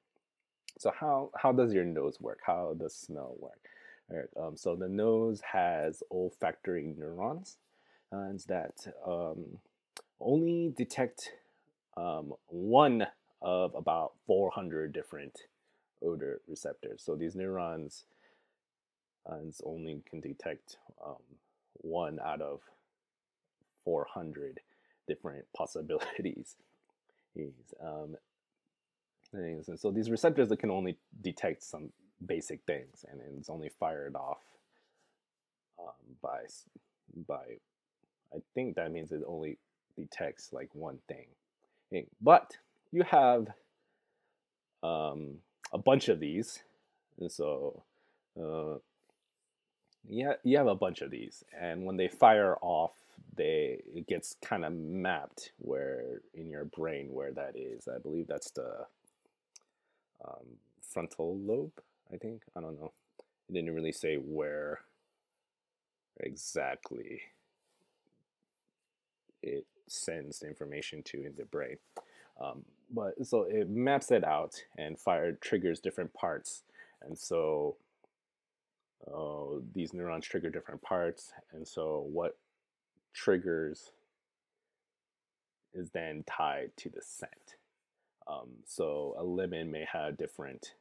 so 0.79 0.93
how, 0.99 1.31
how 1.37 1.53
does 1.53 1.73
your 1.73 1.85
nose 1.85 2.21
work? 2.21 2.41
How 2.45 2.75
does 2.79 2.95
smell 2.95 3.37
work? 3.39 3.69
Right, 4.11 4.29
um, 4.37 4.57
so 4.57 4.77
the 4.77 4.89
nose 4.89 5.41
has 5.41 6.03
olfactory 6.11 6.95
neurons 6.97 7.57
and 8.13 8.39
that 8.49 8.87
um, 9.07 9.59
only 10.21 10.75
detect 10.77 11.33
um, 11.97 12.35
one 12.49 13.07
of 13.41 13.75
about 13.75 14.13
400 14.27 14.93
different 14.93 15.45
odor 16.03 16.43
receptors. 16.47 17.03
So 17.03 17.15
these 17.15 17.35
neurons 17.35 18.05
uh, 19.31 19.37
only 19.65 20.03
can 20.09 20.21
detect 20.21 20.77
um, 21.05 21.17
one 21.75 22.19
out 22.25 22.41
of 22.41 22.61
400 23.85 24.61
different 25.07 25.45
possibilities. 25.57 26.57
Um, 27.83 28.17
things. 29.35 29.69
And 29.69 29.79
so 29.79 29.91
these 29.91 30.11
receptors 30.11 30.49
that 30.49 30.59
can 30.59 30.71
only 30.71 30.97
detect 31.23 31.63
some 31.63 31.91
basic 32.25 32.61
things, 32.67 33.05
and 33.11 33.21
it's 33.39 33.51
only 33.51 33.71
fired 33.81 34.15
off 34.15 34.43
um, 35.79 36.17
by 36.23 36.43
by. 37.27 37.59
I 38.35 38.39
think 38.55 38.77
that 38.77 38.91
means 38.91 39.13
it 39.13 39.23
only 39.27 39.59
detects 39.97 40.53
like 40.53 40.69
one 40.73 40.99
thing. 41.09 41.27
But 42.21 42.57
you 42.91 43.05
have 43.05 43.47
um, 44.83 45.37
a 45.73 45.79
bunch 45.79 46.09
of 46.09 46.19
these, 46.19 46.61
and 47.21 47.31
so 47.31 47.83
uh, 48.41 48.79
yeah, 50.09 50.35
you 50.43 50.57
have 50.59 50.67
a 50.67 50.75
bunch 50.75 51.01
of 51.01 51.11
these, 51.11 51.45
and 51.59 51.85
when 51.85 51.97
they 51.97 52.09
fire 52.09 52.57
off, 52.61 52.93
they 53.37 53.83
it 53.95 54.07
gets 54.07 54.37
kind 54.43 54.65
of 54.65 54.73
mapped 54.73 55.53
where 55.59 56.21
in 56.35 56.51
your 56.51 56.65
brain 56.65 57.09
where 57.13 57.33
that 57.33 57.57
is. 57.57 57.89
I 57.89 57.99
believe 57.99 58.27
that's 58.27 58.51
the 58.51 58.87
um, 60.27 60.59
frontal 60.83 61.37
lobe. 61.39 61.73
I 62.13 62.17
think 62.17 62.43
I 62.57 62.61
don't 62.61 62.81
know. 62.81 62.93
It 63.49 63.55
didn't 63.55 63.75
really 63.75 63.93
say 63.93 64.17
where 64.17 64.81
exactly 66.21 67.23
it 69.43 69.67
sends 69.87 70.39
the 70.41 70.49
information 70.49 71.03
to 71.03 71.19
in 71.25 71.35
the 71.37 71.45
brain. 71.45 71.77
Um, 72.41 72.65
but 72.91 73.27
so 73.27 73.43
it 73.43 73.69
maps 73.69 74.11
it 74.11 74.25
out 74.25 74.63
and 74.77 74.99
fire 74.99 75.33
triggers 75.33 75.81
different 75.81 76.13
parts, 76.15 76.63
and 77.03 77.19
so 77.19 77.77
uh, 79.13 79.61
these 79.75 79.93
neurons 79.93 80.27
trigger 80.27 80.51
different 80.51 80.83
parts, 80.83 81.33
and 81.53 81.67
so 81.67 82.07
what 82.11 82.37
triggers 83.13 83.93
is 85.73 85.91
then 85.91 86.25
tied 86.27 86.71
to 86.77 86.89
the 86.89 87.03
scent. 87.03 87.57
Um, 88.27 88.49
so 88.65 89.15
a 89.19 89.25
lemon 89.25 89.71
may 89.71 89.87
have 89.93 90.17
different 90.17 90.75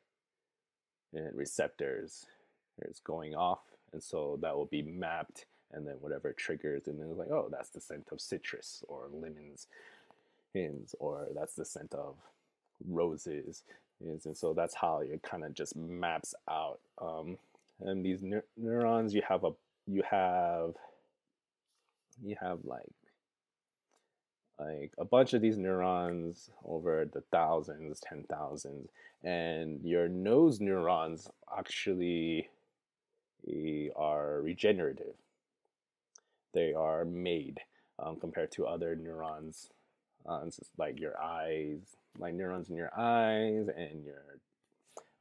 uh, 1.15 1.31
receptors 1.33 2.25
it's 2.81 2.99
going 2.99 3.35
off, 3.35 3.61
and 3.91 4.01
so 4.01 4.39
that 4.41 4.55
will 4.55 4.65
be 4.65 4.81
mapped, 4.81 5.45
and 5.71 5.85
then 5.85 5.95
whatever 5.99 6.33
triggers, 6.33 6.87
and 6.87 6.99
then 6.99 7.09
it's 7.09 7.19
like, 7.19 7.29
oh, 7.29 7.49
that's 7.51 7.69
the 7.69 7.79
scent 7.79 8.07
of 8.11 8.19
citrus 8.19 8.83
or 8.87 9.07
lemons, 9.11 9.67
hints, 10.53 10.95
or 10.99 11.27
that's 11.35 11.53
the 11.55 11.65
scent 11.65 11.93
of 11.93 12.15
roses, 12.87 13.63
and 14.01 14.35
so 14.35 14.53
that's 14.53 14.75
how 14.75 14.99
it 14.99 15.21
kind 15.21 15.43
of 15.43 15.53
just 15.53 15.75
maps 15.75 16.33
out. 16.49 16.79
Um, 16.99 17.37
and 17.85 18.05
these 18.05 18.21
neur 18.21 18.43
neurons, 18.57 19.13
you 19.13 19.21
have 19.27 19.43
a 19.43 19.51
you 19.87 20.03
have 20.09 20.73
you 22.23 22.35
have 22.39 22.59
like 22.63 22.93
like 24.59 24.93
a 24.97 25.05
bunch 25.05 25.33
of 25.33 25.41
these 25.41 25.57
neurons 25.57 26.49
over 26.65 27.05
the 27.11 27.21
thousands, 27.31 27.99
ten 27.99 28.23
thousands, 28.29 28.89
and 29.23 29.83
your 29.83 30.07
nose 30.07 30.59
neurons 30.59 31.29
actually 31.57 32.49
eh, 33.47 33.87
are 33.95 34.41
regenerative. 34.41 35.15
They 36.53 36.73
are 36.73 37.03
made 37.03 37.59
um, 37.99 38.17
compared 38.19 38.51
to 38.53 38.67
other 38.67 38.95
neurons, 38.95 39.69
uh, 40.27 40.45
like 40.77 40.99
your 40.99 41.19
eyes, 41.19 41.79
like 42.19 42.35
neurons 42.35 42.69
in 42.69 42.75
your 42.75 42.91
eyes 42.97 43.67
and 43.75 44.03
your 44.05 44.21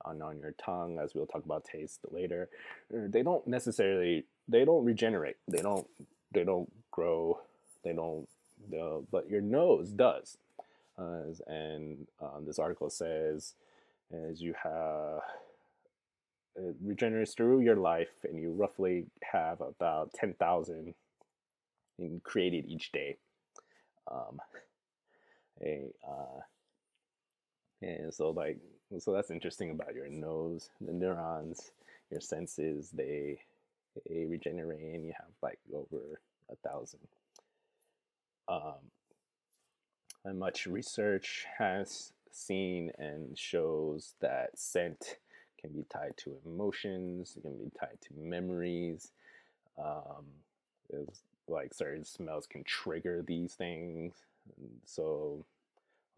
on, 0.04 0.22
on 0.22 0.38
your 0.38 0.52
tongue, 0.52 0.98
as 0.98 1.14
we'll 1.14 1.26
talk 1.26 1.44
about 1.44 1.64
taste 1.64 2.00
later. 2.10 2.48
Uh, 2.94 3.06
they 3.08 3.22
don't 3.22 3.46
necessarily 3.46 4.24
they 4.48 4.64
don't 4.64 4.84
regenerate. 4.84 5.36
They 5.48 5.62
don't 5.62 5.86
they 6.32 6.44
don't 6.44 6.70
grow. 6.90 7.40
They 7.84 7.92
don't. 7.92 8.28
but 9.10 9.28
your 9.28 9.40
nose 9.40 9.90
does. 9.90 10.36
Uh, 10.98 11.22
and 11.46 12.06
um, 12.20 12.44
this 12.46 12.58
article 12.58 12.90
says, 12.90 13.54
as 14.12 14.40
you 14.40 14.54
have 14.62 15.22
it 16.54 16.76
regenerates 16.82 17.34
through 17.34 17.60
your 17.60 17.76
life, 17.76 18.24
and 18.24 18.40
you 18.40 18.52
roughly 18.52 19.06
have 19.22 19.60
about 19.60 20.12
ten 20.12 20.34
thousand 20.34 20.94
created 22.22 22.66
each 22.66 22.92
day. 22.92 23.16
Um, 24.10 24.40
a 25.62 25.88
uh, 26.06 26.40
and 27.80 28.12
so 28.12 28.30
like 28.30 28.58
so 28.98 29.12
that's 29.12 29.30
interesting 29.30 29.70
about 29.70 29.94
your 29.94 30.08
nose, 30.08 30.70
the 30.80 30.92
neurons, 30.92 31.70
your 32.10 32.20
senses. 32.20 32.90
They 32.90 33.38
they 34.08 34.24
regenerate, 34.24 34.94
and 34.94 35.04
you 35.04 35.12
have 35.16 35.30
like 35.42 35.58
over 35.72 36.20
a 36.50 36.56
thousand. 36.68 37.00
Um, 38.48 38.90
and 40.24 40.38
much 40.38 40.66
research 40.66 41.46
has 41.58 42.12
seen 42.30 42.90
and 42.98 43.38
shows 43.38 44.14
that 44.20 44.58
scent 44.58 45.16
can 45.60 45.70
be 45.70 45.84
tied 45.88 46.16
to 46.18 46.36
emotions, 46.44 47.34
it 47.36 47.42
can 47.42 47.56
be 47.56 47.70
tied 47.78 47.98
to 48.02 48.08
memories. 48.16 49.12
Um, 49.78 50.26
like 51.48 51.74
certain 51.74 52.04
smells 52.04 52.46
can 52.46 52.64
trigger 52.64 53.22
these 53.26 53.54
things. 53.54 54.14
So, 54.84 55.44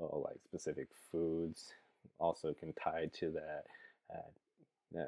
oh, 0.01 0.19
like 0.19 0.39
specific 0.45 0.89
foods 1.11 1.73
also 2.19 2.53
can 2.53 2.73
tie 2.73 3.11
to 3.15 3.31
that 3.33 3.65
uh, 4.15 5.01
uh, 5.01 5.05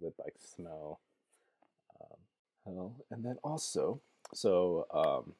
with 0.00 0.14
like 0.18 0.34
smell. 0.38 1.00
Um, 2.00 2.78
oh, 2.78 2.92
and 3.10 3.24
then 3.24 3.36
also, 3.42 4.00
so 4.34 4.86
um, 4.92 5.34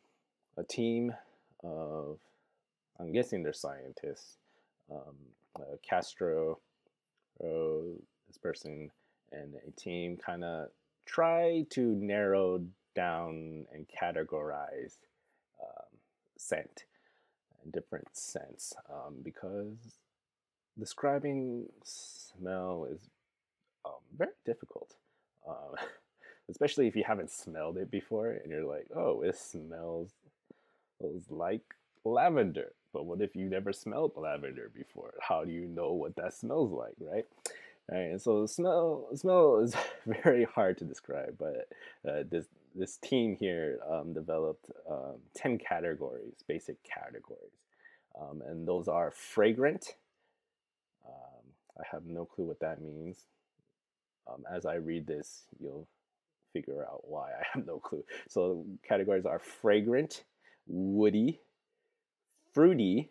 a 0.56 0.64
team 0.64 1.14
of, 1.62 2.18
I'm 2.98 3.12
guessing 3.12 3.42
they're 3.42 3.52
scientists, 3.52 4.36
um, 4.90 5.16
uh, 5.56 5.76
Castro, 5.82 6.58
uh, 7.42 7.98
this 8.28 8.38
person, 8.40 8.90
and 9.32 9.54
a 9.66 9.70
team 9.80 10.16
kind 10.16 10.44
of 10.44 10.68
try 11.06 11.64
to 11.70 11.80
narrow 11.96 12.62
down 12.94 13.66
and 13.72 13.86
categorize 13.88 14.96
um, 15.62 15.98
scent 16.36 16.84
in 17.64 17.70
different 17.70 18.06
scents 18.12 18.74
um, 18.90 19.16
because 19.22 19.98
describing 20.78 21.66
smell 21.84 22.86
is 22.90 23.00
um, 23.84 23.92
very 24.16 24.32
difficult. 24.44 24.94
Um, 25.48 25.76
especially 26.50 26.86
if 26.86 26.96
you 26.96 27.04
haven't 27.06 27.30
smelled 27.30 27.78
it 27.78 27.90
before 27.90 28.30
and 28.30 28.50
you're 28.50 28.64
like, 28.64 28.86
oh, 28.94 29.22
it 29.22 29.36
smells, 29.36 30.10
smells 30.98 31.24
like 31.30 31.62
lavender. 32.04 32.72
But 32.92 33.06
what 33.06 33.22
if 33.22 33.34
you 33.34 33.46
never 33.46 33.72
smelled 33.72 34.12
lavender 34.16 34.70
before? 34.74 35.14
How 35.20 35.44
do 35.44 35.52
you 35.52 35.66
know 35.66 35.92
what 35.92 36.16
that 36.16 36.34
smells 36.34 36.72
like, 36.72 36.94
right? 37.00 37.24
Right, 37.90 38.10
and 38.10 38.22
so 38.22 38.46
smell 38.46 39.08
smell 39.14 39.58
is 39.58 39.74
very 40.22 40.44
hard 40.44 40.78
to 40.78 40.84
describe, 40.84 41.36
but 41.36 41.68
uh, 42.08 42.22
this 42.30 42.46
this 42.76 42.96
team 42.98 43.34
here 43.34 43.80
um, 43.90 44.12
developed 44.12 44.70
um, 44.88 45.16
ten 45.34 45.58
categories, 45.58 46.34
basic 46.46 46.76
categories, 46.84 47.50
um, 48.20 48.40
and 48.46 48.68
those 48.68 48.86
are 48.86 49.10
fragrant. 49.10 49.96
I 51.82 51.86
have 51.90 52.06
no 52.06 52.24
clue 52.24 52.44
what 52.44 52.60
that 52.60 52.80
means. 52.80 53.26
Um, 54.28 54.44
as 54.50 54.66
I 54.66 54.74
read 54.74 55.06
this, 55.06 55.42
you'll 55.60 55.88
figure 56.52 56.86
out 56.88 57.08
why 57.08 57.30
I 57.30 57.44
have 57.52 57.66
no 57.66 57.78
clue. 57.78 58.04
So 58.28 58.64
categories 58.86 59.26
are 59.26 59.38
fragrant, 59.38 60.24
woody, 60.66 61.40
fruity, 62.52 63.10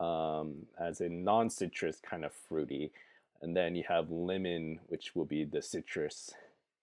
um, 0.00 0.66
as 0.80 1.00
in 1.00 1.24
non-citrus 1.24 2.00
kind 2.00 2.24
of 2.24 2.32
fruity 2.32 2.92
and 3.40 3.56
then 3.56 3.74
you 3.74 3.84
have 3.88 4.10
lemon, 4.10 4.80
which 4.88 5.14
will 5.14 5.24
be 5.24 5.44
the 5.44 5.62
citrus 5.62 6.32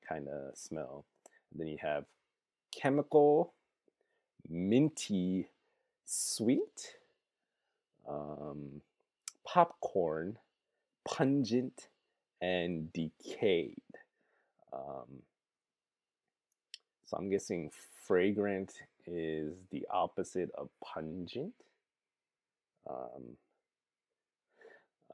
kind 0.08 0.28
of 0.28 0.58
smell. 0.58 1.06
And 1.52 1.60
then 1.60 1.68
you 1.68 1.78
have 1.82 2.06
chemical, 2.72 3.54
minty, 4.48 5.50
sweet, 6.06 6.96
um, 8.08 8.82
popcorn, 9.46 10.38
pungent, 11.06 11.88
and 12.42 12.92
decayed. 12.94 13.78
Um, 14.74 15.22
so 17.06 17.18
I'm 17.18 17.30
guessing 17.30 17.72
fragrant 18.06 18.74
is 19.08 19.54
the 19.72 19.86
opposite 19.90 20.52
of 20.58 20.70
pungent. 20.84 21.54
Um, 22.90 23.38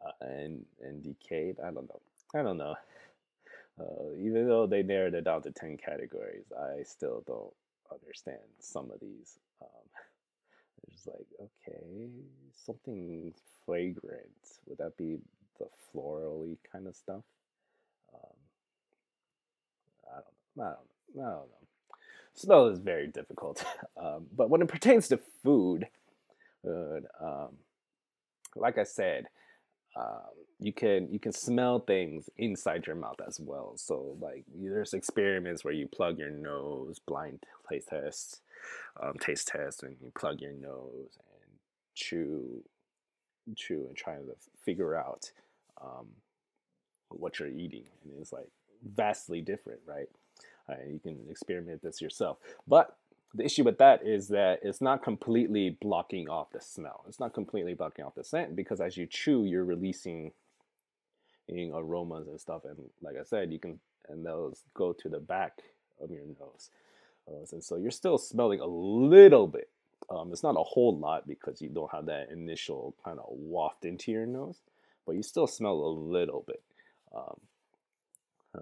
uh, 0.05 0.11
and 0.21 0.65
and 0.81 1.03
decayed. 1.03 1.57
I 1.59 1.71
don't 1.71 1.87
know. 1.87 2.01
I 2.33 2.41
don't 2.41 2.57
know. 2.57 2.75
Uh, 3.79 4.13
even 4.17 4.47
though 4.47 4.67
they 4.67 4.83
narrowed 4.83 5.13
it 5.13 5.23
down 5.25 5.41
to 5.43 5.51
ten 5.51 5.77
categories, 5.77 6.45
I 6.57 6.83
still 6.83 7.23
don't 7.25 7.53
understand 7.91 8.39
some 8.59 8.91
of 8.91 8.99
these. 8.99 9.39
Um, 9.61 9.87
it's 10.87 11.07
like 11.07 11.27
okay, 11.39 12.09
something 12.65 13.33
fragrant. 13.65 14.59
Would 14.67 14.79
that 14.79 14.97
be 14.97 15.19
the 15.63 15.69
florally 15.93 16.57
kind 16.71 16.87
of 16.87 16.95
stuff? 16.95 17.23
Um, 18.13 18.37
I 20.07 20.15
don't 20.15 20.25
know. 20.57 20.63
I 20.63 20.69
don't 20.69 21.15
know. 21.15 21.23
I 21.23 21.31
don't 21.31 21.49
know. 21.49 21.95
Smell 22.33 22.67
is 22.67 22.79
very 22.79 23.07
difficult, 23.07 23.63
um, 24.01 24.27
but 24.35 24.49
when 24.49 24.61
it 24.61 24.67
pertains 24.67 25.07
to 25.09 25.19
food, 25.43 25.87
um, 26.65 27.49
like 28.55 28.77
I 28.77 28.83
said, 28.83 29.25
um, 29.95 30.31
you 30.59 30.71
can 30.71 31.11
you 31.11 31.19
can 31.19 31.33
smell 31.33 31.79
things 31.79 32.29
inside 32.37 32.85
your 32.85 32.95
mouth 32.95 33.19
as 33.27 33.39
well. 33.39 33.73
So 33.75 34.15
like 34.21 34.45
there's 34.53 34.93
experiments 34.93 35.65
where 35.65 35.73
you 35.73 35.87
plug 35.87 36.19
your 36.19 36.29
nose, 36.29 36.99
blind 36.99 37.43
taste 37.69 37.89
tests, 37.89 38.41
um, 39.01 39.13
taste 39.19 39.47
tests, 39.47 39.83
and 39.83 39.95
you 40.01 40.11
plug 40.17 40.39
your 40.39 40.53
nose 40.53 41.17
and 41.17 41.51
chew, 41.95 42.63
chew, 43.55 43.85
and 43.87 43.97
try 43.97 44.15
to 44.15 44.35
figure 44.63 44.95
out 44.95 45.31
um, 45.83 46.07
what 47.09 47.39
you're 47.39 47.49
eating, 47.49 47.85
and 48.03 48.13
it's 48.19 48.33
like 48.33 48.49
vastly 48.95 49.41
different, 49.41 49.79
right? 49.85 50.09
Uh, 50.69 50.75
you 50.87 50.99
can 50.99 51.17
experiment 51.29 51.81
this 51.81 52.01
yourself, 52.01 52.37
but 52.67 52.97
the 53.33 53.45
issue 53.45 53.63
with 53.63 53.77
that 53.77 54.05
is 54.05 54.27
that 54.27 54.59
it's 54.61 54.81
not 54.81 55.03
completely 55.03 55.77
blocking 55.81 56.29
off 56.29 56.51
the 56.51 56.59
smell. 56.59 57.05
It's 57.07 57.19
not 57.19 57.33
completely 57.33 57.73
blocking 57.73 58.03
off 58.03 58.15
the 58.15 58.25
scent 58.25 58.57
because 58.57 58.81
as 58.81 58.97
you 58.97 59.05
chew, 59.05 59.45
you're 59.45 59.63
releasing 59.63 60.33
aromas 61.73 62.27
and 62.27 62.39
stuff. 62.39 62.63
And 62.65 62.77
like 63.01 63.15
I 63.19 63.23
said, 63.23 63.51
you 63.51 63.59
can 63.59 63.79
and 64.09 64.25
those 64.25 64.63
go 64.73 64.93
to 64.93 65.09
the 65.09 65.19
back 65.19 65.59
of 66.01 66.11
your 66.11 66.23
nose. 66.39 66.69
Uh, 67.27 67.45
and 67.51 67.63
so 67.63 67.77
you're 67.77 67.91
still 67.91 68.17
smelling 68.17 68.59
a 68.59 68.65
little 68.65 69.47
bit. 69.47 69.69
Um, 70.09 70.31
it's 70.31 70.43
not 70.43 70.55
a 70.57 70.63
whole 70.63 70.97
lot 70.97 71.27
because 71.27 71.61
you 71.61 71.69
don't 71.69 71.91
have 71.91 72.07
that 72.07 72.29
initial 72.31 72.95
kind 73.03 73.19
of 73.19 73.25
waft 73.29 73.85
into 73.85 74.11
your 74.11 74.25
nose, 74.25 74.57
but 75.05 75.15
you 75.15 75.23
still 75.23 75.47
smell 75.47 75.73
a 75.73 75.93
little 76.11 76.43
bit. 76.45 76.61
Um, 77.15 77.39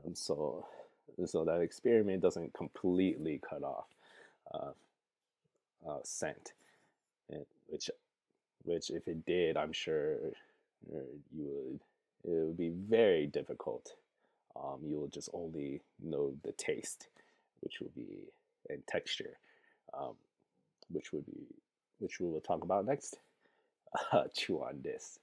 and 0.03 0.17
so, 0.17 0.65
so 1.25 1.43
that 1.45 1.61
experiment 1.61 2.21
doesn't 2.21 2.53
completely 2.53 3.41
cut 3.47 3.63
off 3.63 3.87
uh, 4.53 4.71
uh, 5.87 5.99
scent, 6.03 6.53
and 7.29 7.45
which, 7.67 7.89
which 8.63 8.89
if 8.89 9.07
it 9.07 9.25
did, 9.25 9.57
I'm 9.57 9.73
sure 9.73 10.17
uh, 10.93 10.99
you 11.35 11.45
would. 11.45 11.79
It 12.25 12.45
would 12.45 12.57
be 12.57 12.69
very 12.69 13.27
difficult. 13.27 13.93
Um, 14.55 14.79
you 14.83 14.99
will 14.99 15.07
just 15.07 15.29
only 15.33 15.81
know 16.03 16.33
the 16.43 16.51
taste, 16.51 17.07
which 17.61 17.79
will 17.79 17.91
be 17.95 18.27
and 18.69 18.85
texture, 18.87 19.37
um, 19.97 20.13
which 20.89 21.11
would 21.11 21.25
be 21.25 21.47
which 21.99 22.19
we 22.19 22.27
will 22.27 22.41
talk 22.41 22.63
about 22.63 22.85
next. 22.85 23.17
Uh, 24.11 24.25
chew 24.35 24.57
on 24.59 24.79
this, 24.83 25.17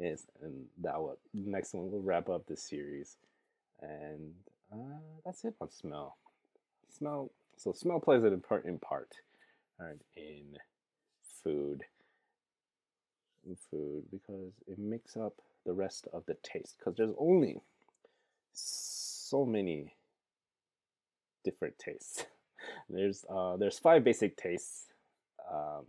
is 0.00 0.26
and 0.42 0.66
that 0.82 0.98
will 1.00 1.18
next 1.34 1.74
one 1.74 1.90
will 1.90 2.02
wrap 2.02 2.28
up 2.28 2.46
this 2.46 2.62
series, 2.62 3.16
and 3.80 4.32
uh, 4.72 5.00
that's 5.24 5.44
it 5.44 5.54
on 5.60 5.70
smell. 5.70 6.16
Smell 6.88 7.30
so 7.56 7.72
smell 7.72 8.00
plays 8.00 8.22
an 8.22 8.32
important 8.32 8.80
part 8.80 9.14
right, 9.78 10.00
in 10.16 10.56
food. 11.42 11.84
In 13.46 13.56
food 13.70 14.04
because 14.10 14.52
it 14.66 14.78
makes 14.78 15.16
up 15.16 15.34
the 15.64 15.72
rest 15.72 16.06
of 16.12 16.24
the 16.26 16.36
taste. 16.42 16.76
Because 16.78 16.96
there's 16.96 17.14
only 17.18 17.60
so 18.52 19.44
many 19.44 19.94
different 21.44 21.78
tastes. 21.78 22.24
There's 22.90 23.24
uh, 23.30 23.56
there's 23.56 23.78
five 23.78 24.04
basic 24.04 24.36
tastes. 24.36 24.86
Um, 25.50 25.86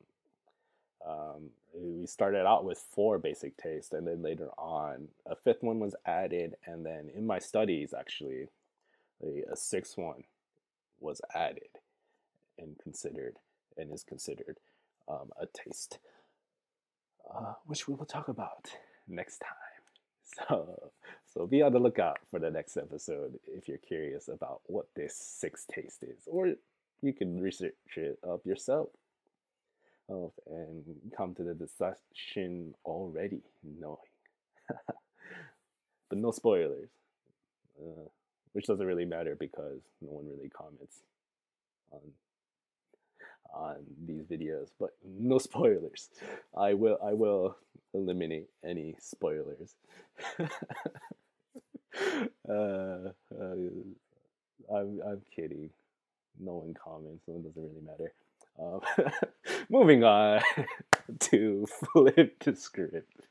um, 1.06 1.50
we 2.00 2.08
started 2.08 2.46
out 2.46 2.64
with 2.64 2.80
four 2.80 3.20
basic 3.20 3.58
tastes, 3.58 3.92
and 3.92 4.08
then 4.08 4.22
later 4.22 4.50
on, 4.58 5.10
a 5.26 5.36
fifth 5.36 5.62
one 5.62 5.80
was 5.80 5.96
added, 6.06 6.56
and 6.66 6.86
then 6.86 7.10
in 7.14 7.28
my 7.28 7.40
studies, 7.40 7.94
actually, 7.98 8.48
a, 9.22 9.56
sixth 9.56 9.98
one 9.98 10.24
was 11.02 11.22
added 11.36 11.70
and 12.58 12.78
considered 12.82 13.36
and 13.78 13.92
is 13.92 14.04
considered 14.04 14.58
um, 15.10 15.30
a 15.40 15.46
taste, 15.46 16.00
uh, 17.34 17.54
which 17.66 17.88
we 17.88 17.94
will 17.94 18.06
talk 18.06 18.28
about 18.28 18.72
next 19.08 19.40
time. 19.40 19.56
So, 20.48 20.92
so 21.34 21.48
be 21.48 21.64
on 21.64 21.74
the 21.74 21.80
lookout 21.80 22.20
for 22.30 22.40
the 22.40 22.52
next 22.52 22.78
episode 22.78 23.40
if 23.48 23.68
you're 23.68 23.80
curious 23.80 24.28
about 24.28 24.62
what 24.68 24.86
this 24.96 25.16
sixth 25.16 25.68
taste 25.68 26.04
is, 26.04 26.28
or 26.28 26.54
you 27.02 27.14
can 27.14 27.42
research 27.42 27.74
it 27.98 28.20
up 28.24 28.46
yourself 28.46 28.90
and 30.10 30.84
come 31.16 31.36
to 31.36 31.44
the 31.44 31.54
decision 31.54 32.74
already 32.86 33.42
knowing. 33.64 33.98
but 36.10 36.18
no 36.18 36.32
spoilers, 36.32 36.90
uh, 37.80 38.08
which 38.54 38.66
doesn't 38.66 38.86
really 38.86 39.06
matter 39.06 39.36
because 39.40 39.82
no 40.02 40.12
one 40.12 40.26
really 40.28 40.50
comments 40.50 40.98
on 41.92 42.02
on 43.54 43.78
these 44.06 44.24
videos. 44.24 44.70
But 44.80 44.92
no 45.04 45.38
spoilers. 45.38 46.10
I 46.58 46.74
will 46.74 46.98
I 47.04 47.14
will 47.14 47.58
eliminate 47.94 48.48
any 48.64 48.96
spoilers. 49.00 49.76
uh, 50.40 50.44
uh, 52.50 53.56
I'm 54.74 55.00
I'm 55.06 55.22
kidding. 55.36 55.70
No 56.40 56.54
one 56.56 56.74
comments, 56.74 57.26
so 57.26 57.34
it 57.34 57.44
doesn't 57.44 57.62
really 57.62 57.82
matter. 57.86 58.14
Um, 58.62 58.82
moving 59.70 60.04
on 60.04 60.42
to 61.20 61.66
flip 61.68 62.44
the 62.44 62.56
script. 62.56 63.28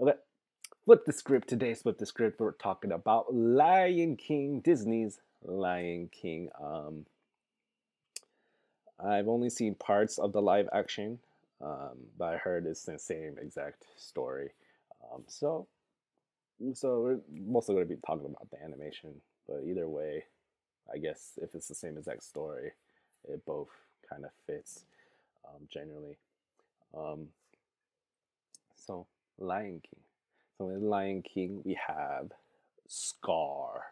Okay, 0.00 0.12
flip 0.84 1.04
the 1.04 1.12
script 1.12 1.48
today. 1.48 1.74
Flip 1.74 1.98
the 1.98 2.06
script. 2.06 2.38
We're 2.38 2.52
talking 2.52 2.92
about 2.92 3.34
Lion 3.34 4.16
King, 4.16 4.60
Disney's 4.60 5.18
Lion 5.42 6.10
King. 6.12 6.50
Um, 6.62 7.06
I've 9.04 9.26
only 9.26 9.50
seen 9.50 9.74
parts 9.74 10.18
of 10.18 10.32
the 10.32 10.40
live 10.40 10.68
action, 10.72 11.18
um, 11.60 11.98
but 12.16 12.34
I 12.34 12.36
heard 12.36 12.66
it's 12.66 12.84
the 12.84 12.98
same 12.98 13.36
exact 13.40 13.84
story. 13.96 14.50
Um, 15.12 15.24
so 15.26 15.66
so 16.74 17.00
we're 17.00 17.20
mostly 17.46 17.74
going 17.74 17.88
to 17.88 17.94
be 17.94 18.00
talking 18.06 18.26
about 18.26 18.50
the 18.50 18.62
animation, 18.62 19.10
but 19.48 19.62
either 19.66 19.88
way, 19.88 20.24
I 20.92 20.98
guess 20.98 21.38
if 21.40 21.54
it's 21.54 21.68
the 21.68 21.74
same 21.74 21.96
exact 21.96 22.22
story, 22.22 22.72
it 23.28 23.44
both 23.44 23.70
kind 24.08 24.24
of 24.24 24.30
fits 24.46 24.84
um, 25.46 25.66
generally. 25.72 26.16
Um, 26.96 27.28
so 28.76 29.06
Lion 29.38 29.80
King. 29.82 30.00
So 30.58 30.68
in 30.68 30.88
Lion 30.88 31.22
King, 31.22 31.62
we 31.64 31.78
have 31.86 32.30
Scar, 32.86 33.86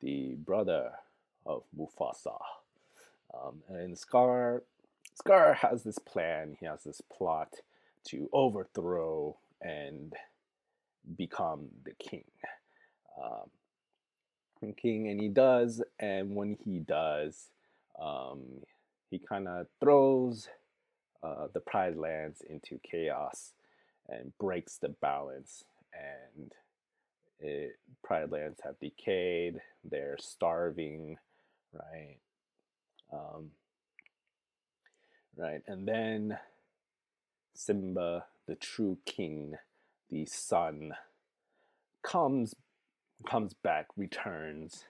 the 0.00 0.34
brother 0.34 0.92
of 1.46 1.62
Mufasa, 1.78 2.38
um, 3.32 3.62
and 3.68 3.96
Scar. 3.96 4.62
Scar 5.14 5.54
has 5.54 5.84
this 5.84 5.98
plan. 5.98 6.56
He 6.58 6.66
has 6.66 6.82
this 6.84 7.00
plot 7.00 7.56
to 8.04 8.28
overthrow 8.32 9.36
and 9.60 10.14
become 11.16 11.68
the 11.84 11.92
king. 11.92 12.24
Um, 13.22 13.50
king, 14.76 15.08
and 15.08 15.20
he 15.20 15.28
does, 15.28 15.82
and 15.98 16.34
when 16.34 16.56
he 16.64 16.80
does, 16.80 17.48
um, 18.00 18.40
he 19.10 19.18
kind 19.18 19.48
of 19.48 19.66
throws 19.80 20.48
uh, 21.22 21.46
the 21.52 21.60
Pride 21.60 21.96
Lands 21.96 22.42
into 22.48 22.78
chaos 22.78 23.52
and 24.08 24.32
breaks 24.38 24.76
the 24.76 24.88
balance. 24.88 25.64
And 25.94 26.52
it, 27.40 27.78
Pride 28.04 28.30
Lands 28.30 28.60
have 28.64 28.78
decayed. 28.80 29.60
They're 29.84 30.16
starving, 30.20 31.16
right? 31.72 32.18
Um, 33.12 33.50
right, 35.36 35.62
and 35.66 35.88
then 35.88 36.38
Simba, 37.54 38.26
the 38.46 38.54
true 38.54 38.98
king, 39.04 39.54
the 40.10 40.26
son 40.26 40.92
comes 42.02 42.54
comes 43.28 43.52
back, 43.52 43.86
returns, 43.96 44.84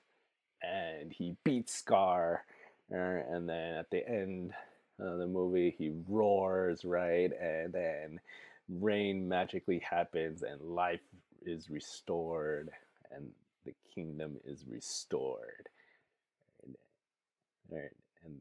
and 0.62 1.12
he 1.12 1.36
beats 1.42 1.74
Scar, 1.74 2.44
uh, 2.92 2.96
and 2.96 3.48
then 3.48 3.74
at 3.74 3.90
the 3.90 4.08
end 4.08 4.52
of 5.00 5.18
the 5.18 5.26
movie 5.26 5.74
he 5.76 5.92
roars, 6.08 6.84
right, 6.84 7.30
and 7.40 7.72
then 7.72 8.20
rain 8.68 9.28
magically 9.28 9.80
happens 9.80 10.42
and 10.42 10.60
life 10.60 11.00
is 11.44 11.70
restored 11.70 12.70
and 13.10 13.30
the 13.64 13.74
kingdom 13.94 14.36
is 14.44 14.64
restored. 14.68 15.68
And, 16.64 16.76
and 18.24 18.36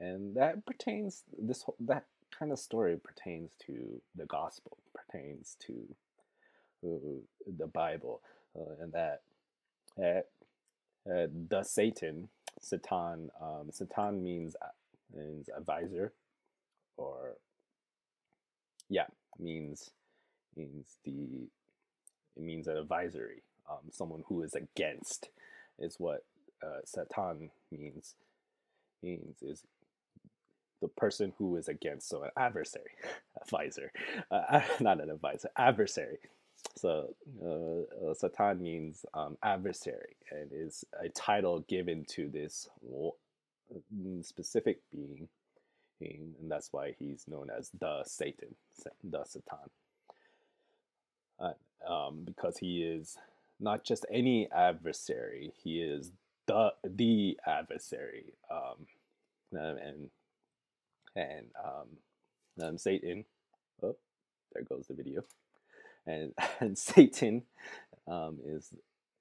and 0.00 0.36
that 0.36 0.64
pertains 0.64 1.24
this 1.38 1.62
whole, 1.62 1.76
that 1.80 2.04
kind 2.36 2.52
of 2.52 2.58
story 2.58 2.96
pertains 2.98 3.52
to 3.66 4.00
the 4.14 4.26
gospel, 4.26 4.78
pertains 4.94 5.56
to 5.66 5.74
uh, 6.84 7.20
the 7.58 7.66
Bible, 7.66 8.20
uh, 8.58 8.82
and 8.82 8.92
that 8.92 9.22
uh, 9.98 11.26
the 11.48 11.62
Satan, 11.62 12.28
Satan, 12.60 13.30
um, 13.40 13.70
Satan 13.70 14.22
means 14.22 14.56
means 15.14 15.48
advisor, 15.56 16.12
or 16.96 17.36
yeah, 18.88 19.06
means 19.38 19.90
means 20.56 20.98
the 21.04 21.48
it 22.36 22.42
means 22.42 22.68
an 22.68 22.76
advisory, 22.76 23.42
um, 23.68 23.90
someone 23.90 24.22
who 24.28 24.42
is 24.42 24.54
against, 24.54 25.30
is 25.78 25.96
what 25.98 26.24
uh, 26.62 26.80
Satan 26.84 27.50
means. 27.72 28.14
Means 29.02 29.42
is 29.42 29.62
the 30.80 30.88
person 30.88 31.32
who 31.38 31.56
is 31.56 31.68
against, 31.68 32.08
so 32.08 32.22
an 32.22 32.30
adversary, 32.36 32.92
advisor, 33.42 33.92
uh, 34.30 34.60
not 34.80 35.00
an 35.00 35.10
advisor, 35.10 35.50
adversary. 35.56 36.18
So 36.76 37.14
uh, 37.42 38.10
uh, 38.10 38.14
Satan 38.14 38.62
means 38.62 39.04
um, 39.14 39.36
adversary 39.42 40.16
and 40.30 40.50
is 40.52 40.84
a 41.00 41.08
title 41.08 41.60
given 41.68 42.04
to 42.10 42.28
this 42.28 42.68
specific 44.22 44.80
being, 44.92 45.28
and 46.40 46.50
that's 46.50 46.72
why 46.72 46.94
he's 46.98 47.26
known 47.28 47.48
as 47.56 47.70
the 47.78 48.02
Satan, 48.04 48.54
the 49.02 49.24
Satan, 49.24 49.70
uh, 51.40 51.52
um, 51.92 52.22
because 52.24 52.58
he 52.58 52.82
is 52.82 53.16
not 53.60 53.84
just 53.84 54.06
any 54.12 54.50
adversary; 54.52 55.52
he 55.62 55.80
is 55.80 56.12
the 56.46 56.72
the 56.84 57.38
adversary, 57.46 58.34
um, 58.50 58.86
and 59.52 60.10
and 61.18 61.46
um, 61.64 62.66
um, 62.66 62.78
Satan. 62.78 63.24
Oh, 63.82 63.96
there 64.52 64.62
goes 64.62 64.86
the 64.86 64.94
video. 64.94 65.24
And 66.06 66.32
and 66.60 66.78
Satan 66.78 67.42
um, 68.06 68.38
is 68.44 68.70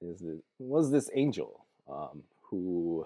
is 0.02 0.20
the, 0.20 0.42
was 0.60 0.92
this 0.92 1.10
angel 1.14 1.66
um, 1.90 2.24
who 2.44 3.06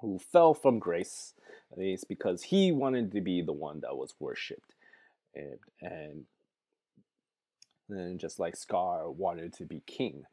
who 0.00 0.18
fell 0.18 0.54
from 0.54 0.78
grace. 0.78 1.34
It's 1.76 2.04
because 2.04 2.42
he 2.44 2.72
wanted 2.72 3.12
to 3.12 3.20
be 3.20 3.42
the 3.42 3.52
one 3.52 3.80
that 3.80 3.96
was 3.96 4.14
worshipped, 4.18 4.74
and 5.34 5.58
and 5.80 6.24
and 7.88 8.18
just 8.18 8.38
like 8.38 8.56
Scar 8.56 9.10
wanted 9.10 9.52
to 9.54 9.64
be 9.64 9.82
king, 9.86 10.24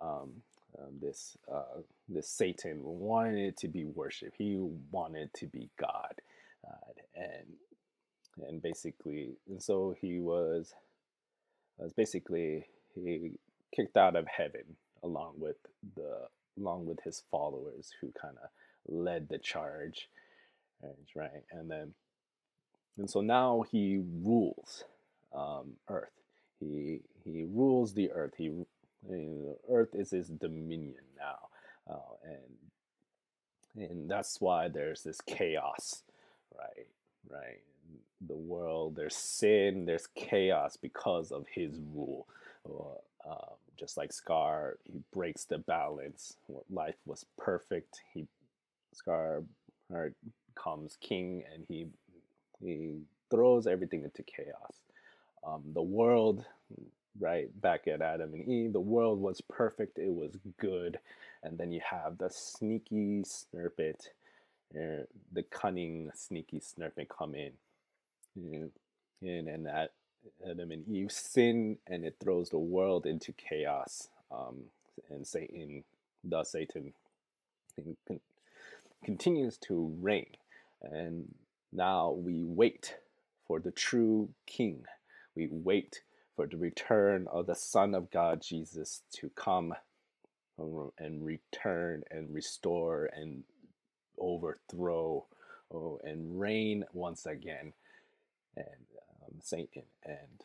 um, 0.00 0.42
um, 0.78 0.98
this 1.00 1.36
uh, 1.52 1.80
this 2.08 2.28
Satan 2.28 2.80
wanted 2.82 3.56
to 3.58 3.68
be 3.68 3.84
worshipped. 3.84 4.36
He 4.36 4.56
wanted 4.90 5.32
to 5.34 5.46
be 5.46 5.68
God, 5.78 6.20
and 7.14 8.48
and 8.48 8.62
basically, 8.62 9.36
and 9.48 9.62
so 9.62 9.94
he 10.00 10.18
was 10.18 10.74
was 11.78 11.92
basically 11.92 12.66
he 12.94 13.32
kicked 13.74 13.96
out 13.96 14.16
of 14.16 14.26
heaven 14.26 14.76
along 15.02 15.34
with 15.38 15.56
the 15.96 16.28
along 16.58 16.86
with 16.86 17.00
his 17.04 17.22
followers 17.30 17.90
who 18.00 18.12
kind 18.20 18.36
of 18.42 18.50
led 18.86 19.28
the 19.28 19.38
charge, 19.38 20.08
right? 21.14 21.44
And 21.52 21.70
then 21.70 21.94
and 22.96 23.10
so 23.10 23.20
now 23.20 23.64
he 23.70 24.02
rules 24.22 24.84
um, 25.34 25.74
Earth. 25.88 26.12
He 26.60 27.00
he 27.24 27.44
rules 27.44 27.94
the 27.94 28.10
Earth. 28.12 28.34
He 28.36 28.50
Earth 29.68 29.94
is 29.94 30.10
his 30.10 30.28
dominion 30.28 31.02
now, 31.18 31.48
uh, 31.92 32.30
and 33.74 33.90
and 33.90 34.10
that's 34.10 34.40
why 34.40 34.68
there's 34.68 35.02
this 35.02 35.20
chaos 35.20 36.02
right? 36.58 36.86
Right. 37.30 37.60
The 38.26 38.36
world, 38.36 38.96
there's 38.96 39.16
sin, 39.16 39.84
there's 39.86 40.06
chaos 40.14 40.76
because 40.76 41.32
of 41.32 41.46
his 41.52 41.78
rule. 41.94 42.26
Um, 43.26 43.56
just 43.76 43.96
like 43.96 44.12
Scar, 44.12 44.76
he 44.84 45.00
breaks 45.12 45.44
the 45.44 45.58
balance. 45.58 46.36
Life 46.70 46.96
was 47.06 47.26
perfect. 47.38 48.00
He 48.12 48.26
Scar 48.92 49.42
comes 50.54 50.96
king, 51.00 51.42
and 51.52 51.64
he 51.68 51.88
he 52.62 53.00
throws 53.30 53.66
everything 53.66 54.04
into 54.04 54.22
chaos. 54.22 54.80
Um, 55.46 55.62
the 55.74 55.82
world, 55.82 56.44
right 57.20 57.48
back 57.60 57.86
at 57.88 58.00
Adam 58.00 58.32
and 58.34 58.48
Eve, 58.48 58.72
the 58.72 58.80
world 58.80 59.20
was 59.20 59.40
perfect. 59.42 59.98
It 59.98 60.12
was 60.14 60.32
good, 60.58 60.98
and 61.42 61.58
then 61.58 61.72
you 61.72 61.80
have 61.88 62.18
the 62.18 62.30
sneaky 62.30 63.24
Serpent, 63.24 64.10
the 65.32 65.42
cunning 65.44 66.10
sneaky 66.14 66.60
Serpent 66.60 67.08
come 67.08 67.34
in, 67.34 67.52
and 68.36 68.72
and 69.48 69.66
that 69.66 69.92
Adam 70.48 70.70
and 70.70 70.88
Eve 70.88 71.12
sin, 71.12 71.78
and 71.86 72.04
it 72.04 72.16
throws 72.22 72.50
the 72.50 72.58
world 72.58 73.06
into 73.06 73.32
chaos. 73.32 74.08
Um, 74.30 74.64
and 75.10 75.26
Satan, 75.26 75.84
the 76.24 76.44
Satan, 76.44 76.94
con- 78.08 78.20
continues 79.04 79.58
to 79.58 79.94
reign. 80.00 80.26
And 80.82 81.34
now 81.72 82.12
we 82.12 82.42
wait 82.44 82.96
for 83.46 83.60
the 83.60 83.70
true 83.70 84.30
King. 84.46 84.84
We 85.34 85.48
wait 85.50 86.02
for 86.36 86.46
the 86.46 86.56
return 86.56 87.28
of 87.30 87.46
the 87.46 87.54
Son 87.54 87.94
of 87.94 88.10
God, 88.10 88.42
Jesus, 88.42 89.02
to 89.14 89.30
come 89.30 89.74
and 90.58 91.24
return 91.24 92.04
and 92.10 92.32
restore 92.32 93.10
and 93.12 93.44
overthrow 94.18 95.24
oh, 95.72 96.00
and 96.04 96.40
reign 96.40 96.84
once 96.92 97.26
again. 97.26 97.72
And 98.56 98.66
um, 99.22 99.34
Satan, 99.42 99.82
and 100.04 100.40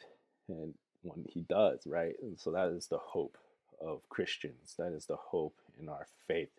and 0.48 0.74
when 1.04 1.26
he 1.30 1.42
does, 1.42 1.82
right? 1.86 2.16
And 2.22 2.40
so 2.40 2.52
that 2.52 2.70
is 2.70 2.88
the 2.88 2.98
hope 2.98 3.38
of 3.82 4.08
Christians. 4.10 4.76
That 4.78 4.94
is 4.94 5.06
the 5.06 5.16
hope 5.16 5.56
in 5.80 5.90
our 5.90 6.08
faith. 6.28 6.52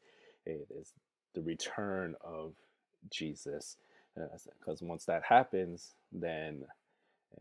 It 0.46 0.68
is 0.78 0.92
the 1.34 1.42
return 1.42 2.14
of 2.22 2.54
Jesus, 3.10 3.76
because 4.14 4.82
uh, 4.82 4.86
once 4.86 5.04
that 5.06 5.24
happens, 5.24 5.94
then 6.12 6.64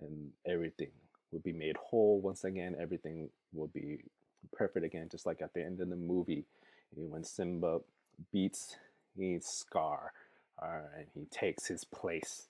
and 0.01 0.31
everything 0.45 0.89
will 1.31 1.39
be 1.39 1.53
made 1.53 1.77
whole 1.77 2.19
once 2.19 2.43
again. 2.43 2.75
Everything 2.79 3.29
will 3.53 3.67
be 3.67 3.99
perfect 4.51 4.85
again, 4.85 5.09
just 5.09 5.25
like 5.25 5.41
at 5.41 5.53
the 5.53 5.63
end 5.63 5.79
of 5.79 5.89
the 5.89 5.95
movie 5.95 6.45
when 6.95 7.23
Simba 7.23 7.79
beats 8.31 8.75
his 9.17 9.45
Scar, 9.45 10.13
uh, 10.61 10.81
and 10.97 11.07
he 11.13 11.25
takes 11.25 11.67
his 11.67 11.83
place 11.83 12.47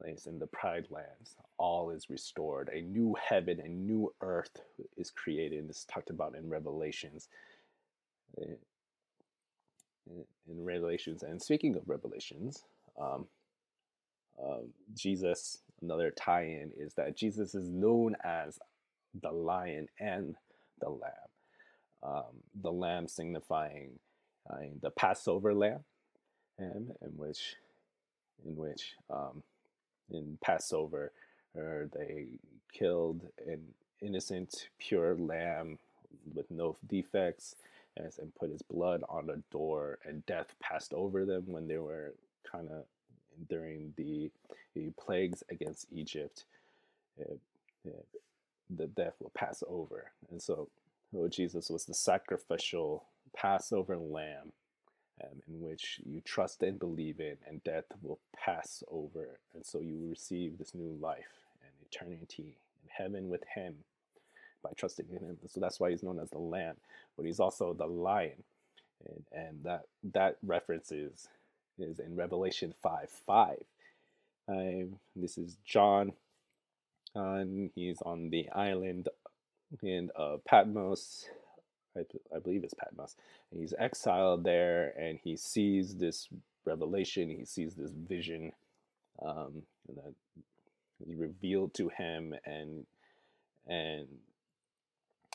place 0.00 0.26
in 0.26 0.38
the 0.38 0.46
Pride 0.46 0.86
Lands. 0.90 1.36
All 1.56 1.90
is 1.90 2.10
restored. 2.10 2.68
A 2.72 2.80
new 2.80 3.16
heaven, 3.28 3.60
a 3.60 3.68
new 3.68 4.12
earth 4.20 4.60
is 4.96 5.10
created. 5.10 5.66
It's 5.68 5.84
talked 5.84 6.10
about 6.10 6.34
in 6.34 6.48
Revelations. 6.50 7.28
Eh, 8.40 8.54
in 10.48 10.64
Revelations. 10.64 11.22
And 11.22 11.40
speaking 11.40 11.76
of 11.76 11.88
Revelations, 11.88 12.64
um, 13.00 13.26
um, 14.42 14.68
Jesus, 14.94 15.58
another 15.80 16.10
tie 16.10 16.44
in 16.44 16.72
is 16.76 16.94
that 16.94 17.16
Jesus 17.16 17.54
is 17.54 17.68
known 17.68 18.16
as 18.22 18.58
the 19.20 19.30
lion 19.30 19.88
and 19.98 20.34
the 20.80 20.90
lamb. 20.90 21.12
Um, 22.02 22.42
the 22.60 22.72
lamb 22.72 23.08
signifying 23.08 23.98
uh, 24.50 24.56
the 24.82 24.90
Passover 24.90 25.54
lamb, 25.54 25.84
and 26.58 26.94
in 27.02 27.10
which, 27.16 27.56
in 28.46 28.56
which 28.56 28.94
um, 29.10 29.42
in 30.10 30.38
Passover, 30.42 31.12
they 31.54 32.26
killed 32.72 33.22
an 33.46 33.62
innocent, 34.00 34.68
pure 34.78 35.14
lamb 35.16 35.78
with 36.34 36.50
no 36.50 36.76
defects 36.88 37.56
and 37.96 38.34
put 38.34 38.50
his 38.50 38.62
blood 38.62 39.02
on 39.08 39.30
a 39.30 39.36
door, 39.52 39.98
and 40.04 40.26
death 40.26 40.54
passed 40.60 40.92
over 40.92 41.24
them 41.24 41.44
when 41.46 41.68
they 41.68 41.78
were 41.78 42.14
kind 42.50 42.68
of 42.70 42.84
during 43.48 43.92
the, 43.96 44.30
the 44.74 44.90
plagues 44.98 45.42
against 45.50 45.86
Egypt. 45.92 46.44
The 48.70 48.86
death 48.88 49.14
will 49.20 49.30
pass 49.34 49.62
over. 49.68 50.10
And 50.30 50.42
so, 50.42 50.68
oh, 51.16 51.28
Jesus 51.28 51.70
was 51.70 51.84
the 51.84 51.94
sacrificial 51.94 53.04
Passover 53.36 53.96
lamb 53.96 54.52
um, 55.22 55.40
in 55.48 55.60
which 55.60 56.00
you 56.04 56.20
trust 56.20 56.62
and 56.62 56.78
believe 56.78 57.20
in, 57.20 57.36
and 57.48 57.62
death 57.64 57.84
will 58.02 58.18
pass 58.36 58.82
over. 58.90 59.38
And 59.54 59.64
so 59.64 59.80
you 59.80 59.96
will 59.96 60.08
receive 60.08 60.58
this 60.58 60.74
new 60.74 60.96
life 61.00 61.44
and 61.62 61.72
eternity 61.90 62.56
in 62.82 62.88
heaven 62.90 63.28
with 63.28 63.44
Him 63.54 63.76
by 64.62 64.70
trusting 64.76 65.06
in 65.10 65.18
Him. 65.18 65.38
So 65.46 65.60
that's 65.60 65.78
why 65.78 65.90
He's 65.90 66.02
known 66.02 66.18
as 66.18 66.30
the 66.30 66.38
Lamb, 66.38 66.76
but 67.16 67.26
He's 67.26 67.40
also 67.40 67.72
the 67.74 67.86
Lion. 67.86 68.42
And, 69.06 69.24
and 69.32 69.64
that 69.64 69.82
that 70.14 70.38
reference 70.42 70.90
is, 70.90 71.28
is 71.78 71.98
in 71.98 72.16
Revelation 72.16 72.74
5 72.82 73.10
5. 73.26 73.58
Um, 74.48 74.96
this 75.16 75.38
is 75.38 75.56
John. 75.64 76.12
And 77.14 77.70
he's 77.74 78.02
on 78.02 78.30
the 78.30 78.48
island 78.50 79.08
in 79.82 80.10
uh, 80.16 80.38
Patmos, 80.46 81.26
I, 81.96 82.04
I 82.34 82.38
believe 82.38 82.64
it's 82.64 82.74
Patmos. 82.74 83.16
And 83.50 83.60
he's 83.60 83.74
exiled 83.78 84.44
there, 84.44 84.92
and 84.98 85.18
he 85.22 85.36
sees 85.36 85.96
this 85.96 86.28
revelation. 86.64 87.30
He 87.30 87.44
sees 87.44 87.74
this 87.74 87.92
vision 87.92 88.52
um, 89.22 89.62
that 89.88 90.14
is 91.06 91.14
revealed 91.16 91.74
to 91.74 91.88
him, 91.88 92.34
and 92.44 92.86
and 93.66 94.08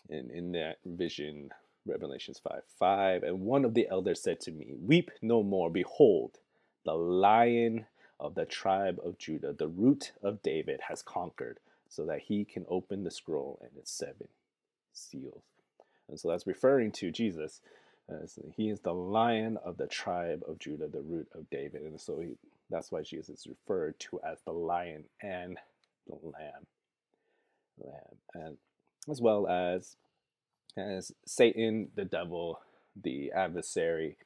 and 0.09 0.31
in 0.31 0.51
that 0.53 0.77
vision, 0.85 1.51
Revelations 1.85 2.39
five 2.39 2.63
five. 2.77 3.23
And 3.23 3.41
one 3.41 3.65
of 3.65 3.73
the 3.73 3.87
elders 3.89 4.21
said 4.21 4.39
to 4.41 4.51
me, 4.51 4.73
"Weep 4.79 5.11
no 5.21 5.43
more. 5.43 5.69
Behold, 5.69 6.39
the 6.85 6.93
Lion." 6.93 7.85
Of 8.21 8.35
the 8.35 8.45
tribe 8.45 8.99
of 9.01 9.17
Judah, 9.17 9.53
the 9.53 9.69
root 9.69 10.11
of 10.21 10.43
David 10.43 10.81
has 10.89 11.01
conquered, 11.01 11.61
so 11.87 12.05
that 12.05 12.23
he 12.23 12.43
can 12.43 12.65
open 12.67 13.05
the 13.05 13.11
scroll 13.11 13.57
and 13.61 13.71
its 13.77 13.91
seven 13.91 14.27
seals. 14.91 15.43
And 16.09 16.19
so 16.19 16.29
that's 16.29 16.47
referring 16.47 16.91
to 16.93 17.11
Jesus. 17.11 17.61
He 18.55 18.69
is 18.69 18.79
the 18.79 18.93
lion 18.93 19.57
of 19.63 19.77
the 19.77 19.87
tribe 19.87 20.43
of 20.47 20.59
Judah, 20.59 20.87
the 20.87 21.01
root 21.01 21.27
of 21.35 21.49
David. 21.49 21.83
And 21.83 22.01
so 22.01 22.19
he, 22.19 22.35
that's 22.69 22.91
why 22.91 23.01
Jesus 23.01 23.39
is 23.39 23.47
referred 23.47 23.99
to 23.99 24.19
as 24.27 24.39
the 24.45 24.51
lion 24.51 25.03
and 25.21 25.57
the 26.07 26.15
lamb. 26.23 26.65
Lamb. 27.77 28.17
And 28.33 28.57
as 29.09 29.21
well 29.21 29.47
as 29.47 29.95
as 30.77 31.11
Satan, 31.25 31.89
the 31.95 32.05
devil, 32.05 32.59
the 33.01 33.31
adversary, 33.31 34.17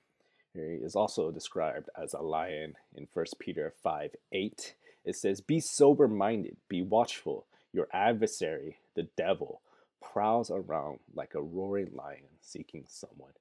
is 0.56 0.96
also 0.96 1.32
described 1.32 1.90
as 2.00 2.14
a 2.14 2.22
lion 2.22 2.76
in 2.96 3.08
1 3.12 3.26
Peter 3.40 3.74
5 3.82 4.16
8. 4.32 4.76
It 5.06 5.16
says, 5.16 5.42
Be 5.42 5.60
sober 5.60 6.08
minded, 6.08 6.58
be 6.70 6.82
watchful. 6.82 7.46
Your 7.74 7.88
adversary, 7.92 8.78
the 8.96 9.08
devil, 9.18 9.62
prowls 10.12 10.52
around 10.52 11.00
like 11.16 11.36
a 11.36 11.42
roaring 11.42 11.92
lion 11.96 12.24
seeking 12.42 12.84
someone 12.88 13.32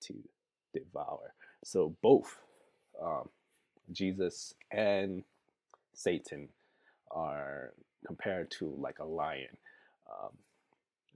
to 0.00 0.14
devour. 0.74 1.34
So 1.64 1.94
both 2.02 2.38
um, 3.00 3.28
Jesus 3.92 4.54
and 4.70 5.24
Satan 5.94 6.48
are 7.10 7.72
compared 8.06 8.50
to 8.52 8.74
like 8.78 8.98
a 8.98 9.04
lion. 9.04 9.56
Um, 10.10 10.30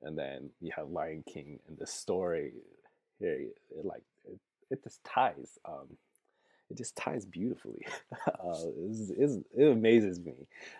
and 0.02 0.18
then 0.18 0.50
you 0.60 0.72
have 0.76 0.90
Lion 0.90 1.24
King 1.26 1.58
and 1.68 1.76
the 1.78 1.86
story 1.86 2.52
here, 3.18 3.32
it, 3.70 3.84
like 3.84 4.02
it, 4.24 4.38
it 4.70 4.82
just 4.82 5.02
ties. 5.04 5.58
Um, 5.64 5.96
it 6.70 6.76
just 6.76 6.96
ties 6.96 7.24
beautifully. 7.24 7.86
uh, 8.26 8.66
it's, 8.88 9.10
it's, 9.10 9.36
it 9.56 9.64
amazes 9.64 10.20
me 10.20 10.34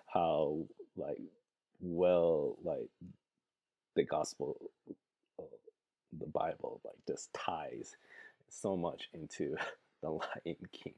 how 0.07 0.59
like 0.97 1.21
well 1.81 2.57
like 2.65 2.89
the 3.97 4.05
gospel, 4.05 4.57
uh, 5.41 5.43
the 6.19 6.27
Bible, 6.27 6.81
like 6.85 6.95
just 7.09 7.33
ties 7.35 7.97
so 8.49 8.77
much 8.77 9.09
into 9.13 9.57
the 10.03 10.11
Lion 10.11 10.57
King. 10.73 10.95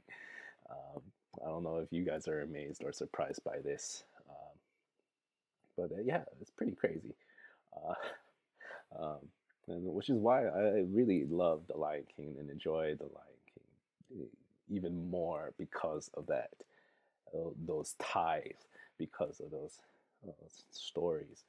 Um, 0.68 1.02
I 1.44 1.48
don't 1.48 1.62
know 1.62 1.78
if 1.78 1.92
you 1.92 2.04
guys 2.04 2.28
are 2.28 2.42
amazed 2.42 2.82
or 2.84 2.92
surprised 2.92 3.42
by 3.44 3.58
this, 3.64 4.04
um, 4.28 4.58
but 5.76 5.96
uh, 5.96 6.02
yeah, 6.04 6.22
it's 6.40 6.50
pretty 6.50 6.72
crazy. 6.72 7.14
Uh, 7.74 7.94
um, 9.02 9.18
and 9.68 9.84
which 9.84 10.10
is 10.10 10.18
why 10.18 10.46
I 10.46 10.84
really 10.90 11.24
love 11.28 11.62
the 11.68 11.76
Lion 11.76 12.04
King 12.14 12.36
and 12.38 12.50
enjoy 12.50 12.94
the 12.98 13.04
Lion 13.04 13.38
King 13.54 14.26
even 14.70 15.10
more 15.10 15.52
because 15.58 16.10
of 16.14 16.26
that, 16.26 16.50
uh, 17.34 17.50
those 17.66 17.94
ties, 17.98 18.66
because 18.98 19.40
of 19.40 19.50
those, 19.50 19.80
those 20.24 20.64
stories 20.70 21.44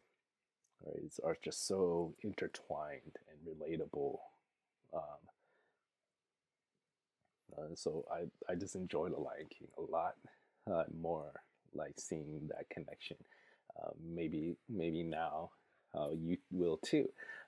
right, 0.85 1.11
are 1.23 1.37
just 1.43 1.67
so 1.67 2.13
intertwined 2.23 3.17
and 3.29 3.39
relatable. 3.47 4.17
Um, 4.93 5.01
uh, 7.57 7.75
so 7.75 8.05
I, 8.11 8.51
I 8.51 8.55
just 8.55 8.75
enjoy 8.75 9.09
The 9.09 9.17
Lion 9.17 9.47
King 9.49 9.67
a 9.77 9.81
lot 9.81 10.15
uh, 10.71 10.83
more, 10.99 11.41
like 11.73 11.93
seeing 11.97 12.49
that 12.49 12.69
connection. 12.69 13.17
Uh, 13.81 13.91
maybe 14.03 14.57
maybe 14.67 15.03
now 15.03 15.51
how 15.93 16.11
you 16.11 16.37
will 16.51 16.77
too. 16.77 17.07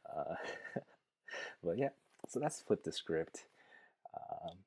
Uh, 0.10 0.36
but 1.64 1.78
yeah, 1.78 1.90
so 2.28 2.40
that's 2.40 2.62
flip 2.62 2.84
the 2.84 2.92
script. 2.92 3.46
Um, 4.16 4.58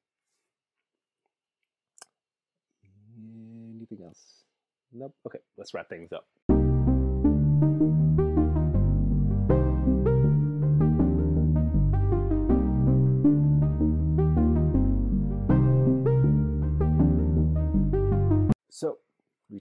anything 3.79 4.05
else? 4.05 4.45
Nope. 4.93 5.15
Okay, 5.27 5.41
let's 5.57 5.75
wrap 5.75 5.89
things 5.89 6.13
up. 6.13 6.27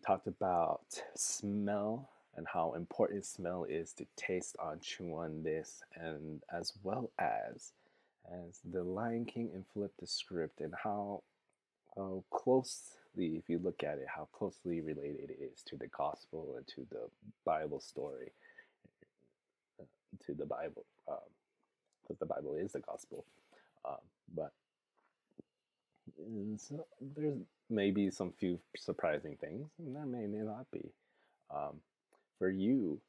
Talked 0.05 0.27
about 0.27 0.81
smell 1.15 2.09
and 2.35 2.47
how 2.51 2.73
important 2.73 3.25
smell 3.25 3.63
is 3.63 3.93
to 3.93 4.05
taste 4.15 4.55
on, 4.59 4.79
chew 4.81 5.13
on 5.15 5.43
this, 5.43 5.83
and 5.95 6.41
as 6.51 6.73
well 6.83 7.11
as 7.19 7.73
as 8.31 8.59
the 8.71 8.83
Lion 8.83 9.25
King 9.25 9.51
and 9.53 9.65
flip 9.73 9.91
the 9.99 10.07
script 10.07 10.61
and 10.61 10.73
how 10.83 11.21
how 11.95 12.23
closely, 12.31 13.35
if 13.35 13.49
you 13.49 13.59
look 13.59 13.83
at 13.83 13.99
it, 13.99 14.07
how 14.07 14.27
closely 14.33 14.81
related 14.81 15.29
it 15.29 15.37
is 15.39 15.61
to 15.63 15.75
the 15.75 15.87
gospel 15.87 16.55
and 16.57 16.67
to 16.67 16.87
the 16.89 17.07
Bible 17.45 17.79
story, 17.79 18.31
uh, 19.79 19.85
to 20.25 20.33
the 20.33 20.45
Bible, 20.45 20.85
because 21.05 22.11
um, 22.11 22.17
the 22.19 22.25
Bible 22.25 22.55
is 22.55 22.71
the 22.71 22.79
gospel. 22.79 23.25
Um, 23.85 23.97
but 24.33 24.51
so 26.57 26.85
there's 27.15 27.41
maybe 27.69 28.09
some 28.09 28.31
few 28.31 28.59
surprising 28.77 29.37
things, 29.39 29.69
and 29.79 29.95
there 29.95 30.05
may, 30.05 30.27
may 30.27 30.43
not 30.43 30.69
be. 30.71 30.91
Um, 31.53 31.81
for 32.37 32.49
you, 32.49 32.99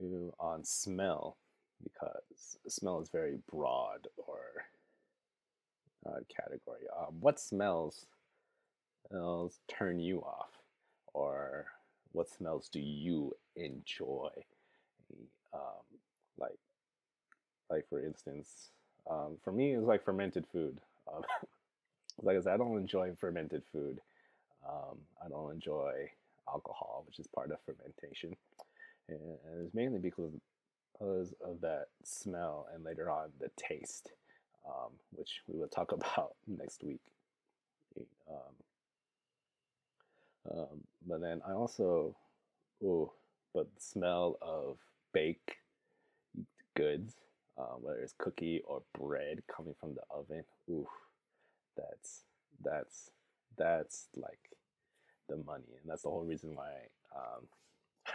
you 0.00 0.32
on 0.38 0.64
smell, 0.64 1.36
because 1.82 2.58
smell 2.68 3.00
is 3.00 3.08
very 3.08 3.38
broad 3.50 4.08
or 4.16 4.38
uh, 6.06 6.20
category. 6.34 6.82
Um, 6.96 7.16
what 7.20 7.40
smells, 7.40 8.06
smells 9.08 9.58
turn 9.68 9.98
you 9.98 10.20
off, 10.20 10.50
or 11.14 11.66
what 12.12 12.28
smells 12.28 12.68
do 12.68 12.80
you 12.80 13.34
enjoy? 13.56 14.30
Um, 15.52 15.60
like, 16.38 16.58
like 17.70 17.88
for 17.88 18.04
instance, 18.04 18.70
um, 19.10 19.36
for 19.42 19.52
me, 19.52 19.72
it's 19.72 19.86
like 19.86 20.04
fermented 20.04 20.46
food. 20.52 20.78
Like 22.22 22.36
I 22.36 22.40
said, 22.40 22.54
I 22.54 22.56
don't 22.56 22.76
enjoy 22.76 23.12
fermented 23.18 23.62
food. 23.72 24.00
Um, 24.68 24.98
I 25.24 25.28
don't 25.28 25.52
enjoy 25.52 26.10
alcohol, 26.48 27.04
which 27.06 27.18
is 27.18 27.26
part 27.26 27.50
of 27.50 27.58
fermentation, 27.64 28.36
and, 29.08 29.18
it's 29.60 29.74
mainly 29.74 29.98
because 29.98 30.32
because 30.92 31.32
of 31.44 31.60
that 31.60 31.86
smell 32.02 32.66
and 32.74 32.84
later 32.84 33.08
on 33.08 33.30
the 33.40 33.50
taste, 33.56 34.10
um, 34.66 34.90
which 35.12 35.42
we 35.46 35.58
will 35.58 35.68
talk 35.68 35.92
about 35.92 36.34
next 36.46 36.82
week. 36.82 37.00
Um, 38.28 38.54
um, 40.50 40.80
but 41.06 41.20
then 41.20 41.40
I 41.46 41.52
also, 41.52 42.16
oh, 42.84 43.12
but 43.54 43.72
the 43.74 43.80
smell 43.80 44.38
of 44.42 44.78
baked 45.12 45.52
goods, 46.76 47.14
uh, 47.56 47.76
whether 47.80 47.98
it's 47.98 48.14
cookie 48.18 48.62
or 48.66 48.82
bread 48.98 49.42
coming 49.54 49.74
from 49.80 49.94
the 49.94 50.02
oven, 50.10 50.44
ooh, 50.70 50.86
that's 51.78 52.22
that's 52.62 53.10
that's 53.56 54.08
like 54.16 54.38
the 55.28 55.36
money, 55.36 55.64
and 55.80 55.90
that's 55.90 56.02
the 56.02 56.10
whole 56.10 56.24
reason 56.24 56.54
why 56.54 56.70
um, 57.14 57.46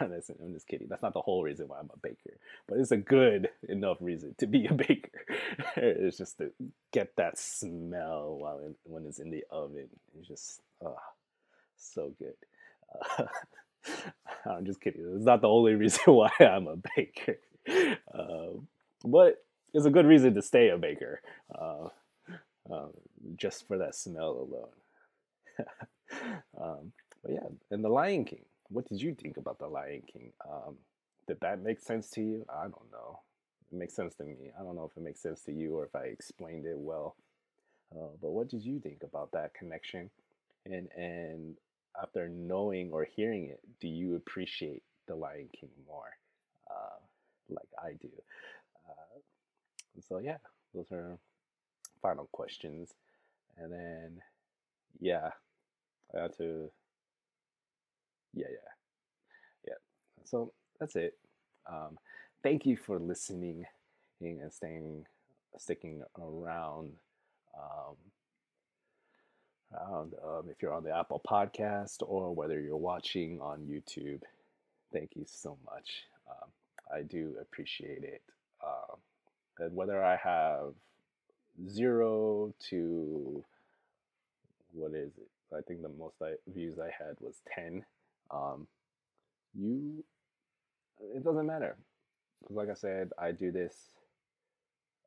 I'm 0.00 0.52
just 0.52 0.66
kidding. 0.66 0.88
That's 0.88 1.02
not 1.02 1.14
the 1.14 1.20
whole 1.20 1.42
reason 1.42 1.68
why 1.68 1.78
I'm 1.78 1.90
a 1.92 1.98
baker, 1.98 2.38
but 2.68 2.78
it's 2.78 2.90
a 2.90 2.96
good 2.96 3.48
enough 3.68 3.98
reason 4.00 4.34
to 4.38 4.46
be 4.46 4.66
a 4.66 4.72
baker. 4.74 5.20
it's 5.76 6.18
just 6.18 6.38
to 6.38 6.50
get 6.92 7.16
that 7.16 7.38
smell 7.38 8.36
while 8.38 8.60
when 8.84 9.06
it's 9.06 9.18
in 9.18 9.30
the 9.30 9.44
oven. 9.50 9.88
It's 10.18 10.28
just 10.28 10.60
oh, 10.84 10.96
so 11.76 12.12
good. 12.18 12.34
Uh, 13.18 13.24
I'm 14.50 14.64
just 14.64 14.80
kidding. 14.80 15.02
It's 15.16 15.24
not 15.24 15.40
the 15.40 15.48
only 15.48 15.74
reason 15.74 16.14
why 16.14 16.30
I'm 16.40 16.66
a 16.66 16.76
baker, 16.96 17.38
uh, 17.68 18.58
but 19.04 19.44
it's 19.72 19.86
a 19.86 19.90
good 19.90 20.06
reason 20.06 20.34
to 20.34 20.42
stay 20.42 20.68
a 20.68 20.78
baker, 20.78 21.20
uh, 21.54 21.88
um, 22.70 22.90
just 23.36 23.66
for 23.66 23.78
that 23.78 23.94
smell 23.94 24.48
alone. 24.48 26.38
um, 26.60 26.92
but 27.22 27.32
yeah, 27.32 27.48
and 27.70 27.84
the 27.84 27.88
Lion 27.88 28.24
King 28.24 28.44
what 28.68 28.88
did 28.88 29.00
you 29.00 29.14
think 29.14 29.36
about 29.36 29.58
the 29.58 29.68
Lion 29.68 30.02
King? 30.10 30.32
Um, 30.48 30.76
did 31.26 31.40
that 31.40 31.62
make 31.62 31.80
sense 31.80 32.10
to 32.10 32.20
you? 32.20 32.44
I 32.48 32.62
don't 32.62 32.90
know. 32.92 33.20
It 33.72 33.78
makes 33.78 33.94
sense 33.94 34.14
to 34.16 34.24
me. 34.24 34.50
I 34.58 34.62
don't 34.62 34.76
know 34.76 34.88
if 34.90 34.96
it 34.96 35.02
makes 35.02 35.22
sense 35.22 35.42
to 35.42 35.52
you 35.52 35.76
or 35.76 35.86
if 35.86 35.94
I 35.94 36.04
explained 36.04 36.66
it 36.66 36.78
well. 36.78 37.16
Uh, 37.94 38.08
but 38.20 38.30
what 38.30 38.48
did 38.48 38.64
you 38.64 38.80
think 38.80 39.02
about 39.02 39.32
that 39.32 39.54
connection? 39.54 40.10
And 40.66 40.88
and 40.96 41.56
after 42.00 42.28
knowing 42.28 42.90
or 42.92 43.04
hearing 43.04 43.46
it, 43.46 43.60
do 43.80 43.88
you 43.88 44.16
appreciate 44.16 44.82
the 45.06 45.14
Lion 45.14 45.48
King 45.58 45.70
more, 45.86 46.16
uh, 46.70 46.98
like 47.48 47.68
I 47.82 47.92
do? 47.92 48.10
Uh, 48.88 49.20
so 50.08 50.18
yeah, 50.18 50.38
those 50.74 50.90
are 50.90 51.18
final 52.04 52.28
questions. 52.32 52.92
And 53.56 53.72
then 53.72 54.20
yeah, 55.00 55.30
I 56.14 56.22
had 56.22 56.36
to 56.36 56.70
yeah, 58.34 58.46
yeah, 58.50 59.68
yeah. 59.68 59.74
So 60.24 60.52
that's 60.78 60.96
it. 60.96 61.14
Um, 61.66 61.96
thank 62.42 62.66
you 62.66 62.76
for 62.76 62.98
listening 62.98 63.64
and 64.20 64.52
staying, 64.52 65.06
sticking 65.58 66.02
around. 66.18 66.92
Um, 67.56 67.96
around 69.72 70.14
um, 70.24 70.48
if 70.50 70.62
you're 70.62 70.72
on 70.72 70.84
the 70.84 70.96
Apple 70.96 71.22
Podcast 71.28 72.02
or 72.02 72.34
whether 72.34 72.60
you're 72.60 72.76
watching 72.76 73.40
on 73.40 73.60
YouTube, 73.60 74.22
thank 74.92 75.10
you 75.14 75.24
so 75.26 75.58
much. 75.64 76.04
Um, 76.28 76.48
I 76.92 77.02
do 77.02 77.34
appreciate 77.40 78.02
it. 78.02 78.22
Um, 78.64 78.98
and 79.58 79.74
whether 79.74 80.02
I 80.02 80.16
have 80.16 80.74
zero 81.68 82.52
to 82.70 83.44
what 84.72 84.92
is 84.92 85.12
it? 85.16 85.28
I 85.56 85.60
think 85.60 85.82
the 85.82 85.88
most 85.88 86.16
I, 86.20 86.32
views 86.48 86.78
I 86.78 86.86
had 86.86 87.16
was 87.20 87.36
10 87.54 87.84
um, 88.30 88.66
you 89.54 90.04
it 91.14 91.24
doesn't 91.24 91.46
matter. 91.46 91.76
Because 92.40 92.56
like 92.56 92.70
i 92.70 92.74
said 92.74 93.10
i 93.18 93.30
do 93.30 93.50
this 93.52 93.74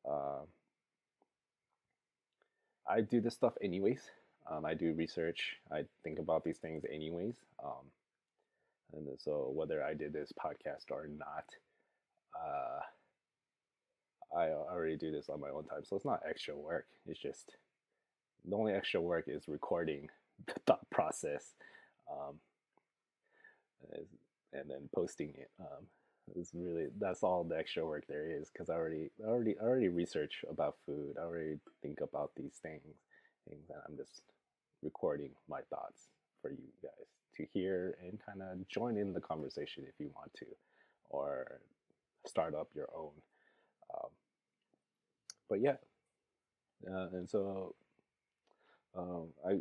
uh, 0.08 0.42
i 2.88 3.00
do 3.00 3.20
this 3.20 3.34
stuff 3.34 3.54
anyways. 3.62 4.00
Um, 4.50 4.64
i 4.64 4.74
do 4.74 4.94
research. 4.94 5.56
I 5.70 5.84
think 6.02 6.18
about 6.18 6.44
these 6.44 6.58
things 6.58 6.84
anyways. 6.90 7.36
Um, 7.62 7.84
and 8.94 9.06
so 9.18 9.50
whether 9.54 9.82
i 9.82 9.92
did 9.92 10.12
this 10.12 10.32
podcast 10.32 10.90
or 10.90 11.06
not 11.06 11.44
uh, 12.34 12.80
i 14.38 14.50
already 14.50 14.96
do 14.96 15.10
this 15.10 15.28
on 15.28 15.40
my 15.40 15.48
own 15.48 15.64
time 15.64 15.84
so 15.84 15.96
it's 15.96 16.04
not 16.04 16.20
extra 16.28 16.56
work 16.56 16.86
it's 17.06 17.20
just 17.20 17.56
the 18.44 18.56
only 18.56 18.72
extra 18.72 19.00
work 19.00 19.24
is 19.26 19.48
recording 19.48 20.08
the 20.46 20.54
thought 20.66 20.88
process 20.90 21.54
um, 22.10 22.36
and 24.52 24.70
then 24.70 24.88
posting 24.94 25.30
it. 25.30 25.50
Um, 25.60 25.86
is 26.36 26.50
really 26.52 26.88
that's 27.00 27.22
all 27.22 27.42
the 27.42 27.56
extra 27.56 27.86
work 27.86 28.04
there 28.06 28.30
is 28.30 28.50
because 28.50 28.68
I 28.68 28.74
already 28.74 29.08
already 29.24 29.56
already 29.62 29.88
research 29.88 30.44
about 30.50 30.76
food. 30.84 31.16
I 31.18 31.24
already 31.24 31.56
think 31.80 32.02
about 32.02 32.32
these 32.36 32.58
things, 32.62 32.82
things, 33.48 33.64
and 33.70 33.78
I'm 33.88 33.96
just 33.96 34.20
recording 34.82 35.30
my 35.48 35.60
thoughts 35.70 36.08
for 36.42 36.50
you 36.50 36.68
guys 36.82 37.08
to 37.36 37.46
hear 37.54 37.96
and 38.02 38.18
kind 38.26 38.42
of 38.42 38.68
join 38.68 38.98
in 38.98 39.14
the 39.14 39.22
conversation 39.22 39.84
if 39.88 39.94
you 39.98 40.10
want 40.14 40.34
to, 40.34 40.44
or 41.08 41.60
start 42.26 42.54
up 42.54 42.68
your 42.74 42.88
own. 42.94 43.12
Um, 43.94 44.10
but 45.48 45.60
yeah, 45.60 45.76
uh, 46.90 47.08
and 47.12 47.28
so 47.28 47.74
um, 48.96 49.28
I 49.46 49.60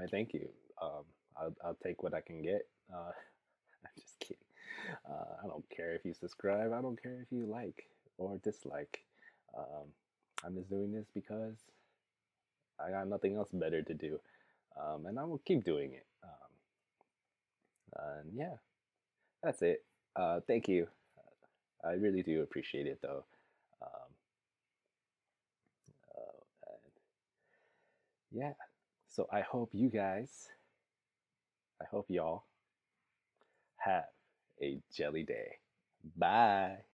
I 0.00 0.06
thank 0.06 0.34
you. 0.34 0.48
Um, 0.80 1.04
I'll, 1.36 1.54
I'll 1.64 1.78
take 1.82 2.02
what 2.02 2.14
I 2.14 2.20
can 2.20 2.42
get. 2.42 2.66
Uh, 2.92 3.12
I'm 3.84 3.90
just 3.96 4.18
kidding. 4.20 4.36
Uh, 5.08 5.36
I 5.44 5.46
don't 5.46 5.68
care 5.70 5.94
if 5.94 6.04
you 6.04 6.14
subscribe. 6.14 6.72
I 6.72 6.80
don't 6.82 7.00
care 7.02 7.20
if 7.22 7.32
you 7.32 7.46
like 7.46 7.86
or 8.18 8.38
dislike. 8.38 9.04
Um, 9.56 9.88
I'm 10.44 10.54
just 10.56 10.70
doing 10.70 10.92
this 10.92 11.06
because 11.14 11.56
I 12.78 12.90
got 12.90 13.08
nothing 13.08 13.36
else 13.36 13.48
better 13.52 13.82
to 13.82 13.94
do. 13.94 14.20
Um, 14.80 15.06
and 15.06 15.18
I 15.18 15.24
will 15.24 15.38
keep 15.44 15.64
doing 15.64 15.92
it. 15.92 16.06
Um, 16.24 18.20
and 18.22 18.32
yeah, 18.34 18.54
that's 19.42 19.62
it. 19.62 19.84
Uh, 20.16 20.40
thank 20.46 20.68
you. 20.68 20.88
I 21.84 21.92
really 21.92 22.22
do 22.22 22.42
appreciate 22.42 22.86
it 22.86 23.00
though. 23.02 23.24
Um, 23.82 24.10
uh, 26.16 26.72
yeah, 28.32 28.54
so 29.08 29.26
I 29.32 29.42
hope 29.42 29.70
you 29.72 29.88
guys, 29.88 30.48
I 31.80 31.84
hope 31.90 32.06
y'all 32.08 32.44
have 33.76 34.04
a 34.62 34.80
jelly 34.92 35.22
day. 35.24 35.58
Bye. 36.16 36.84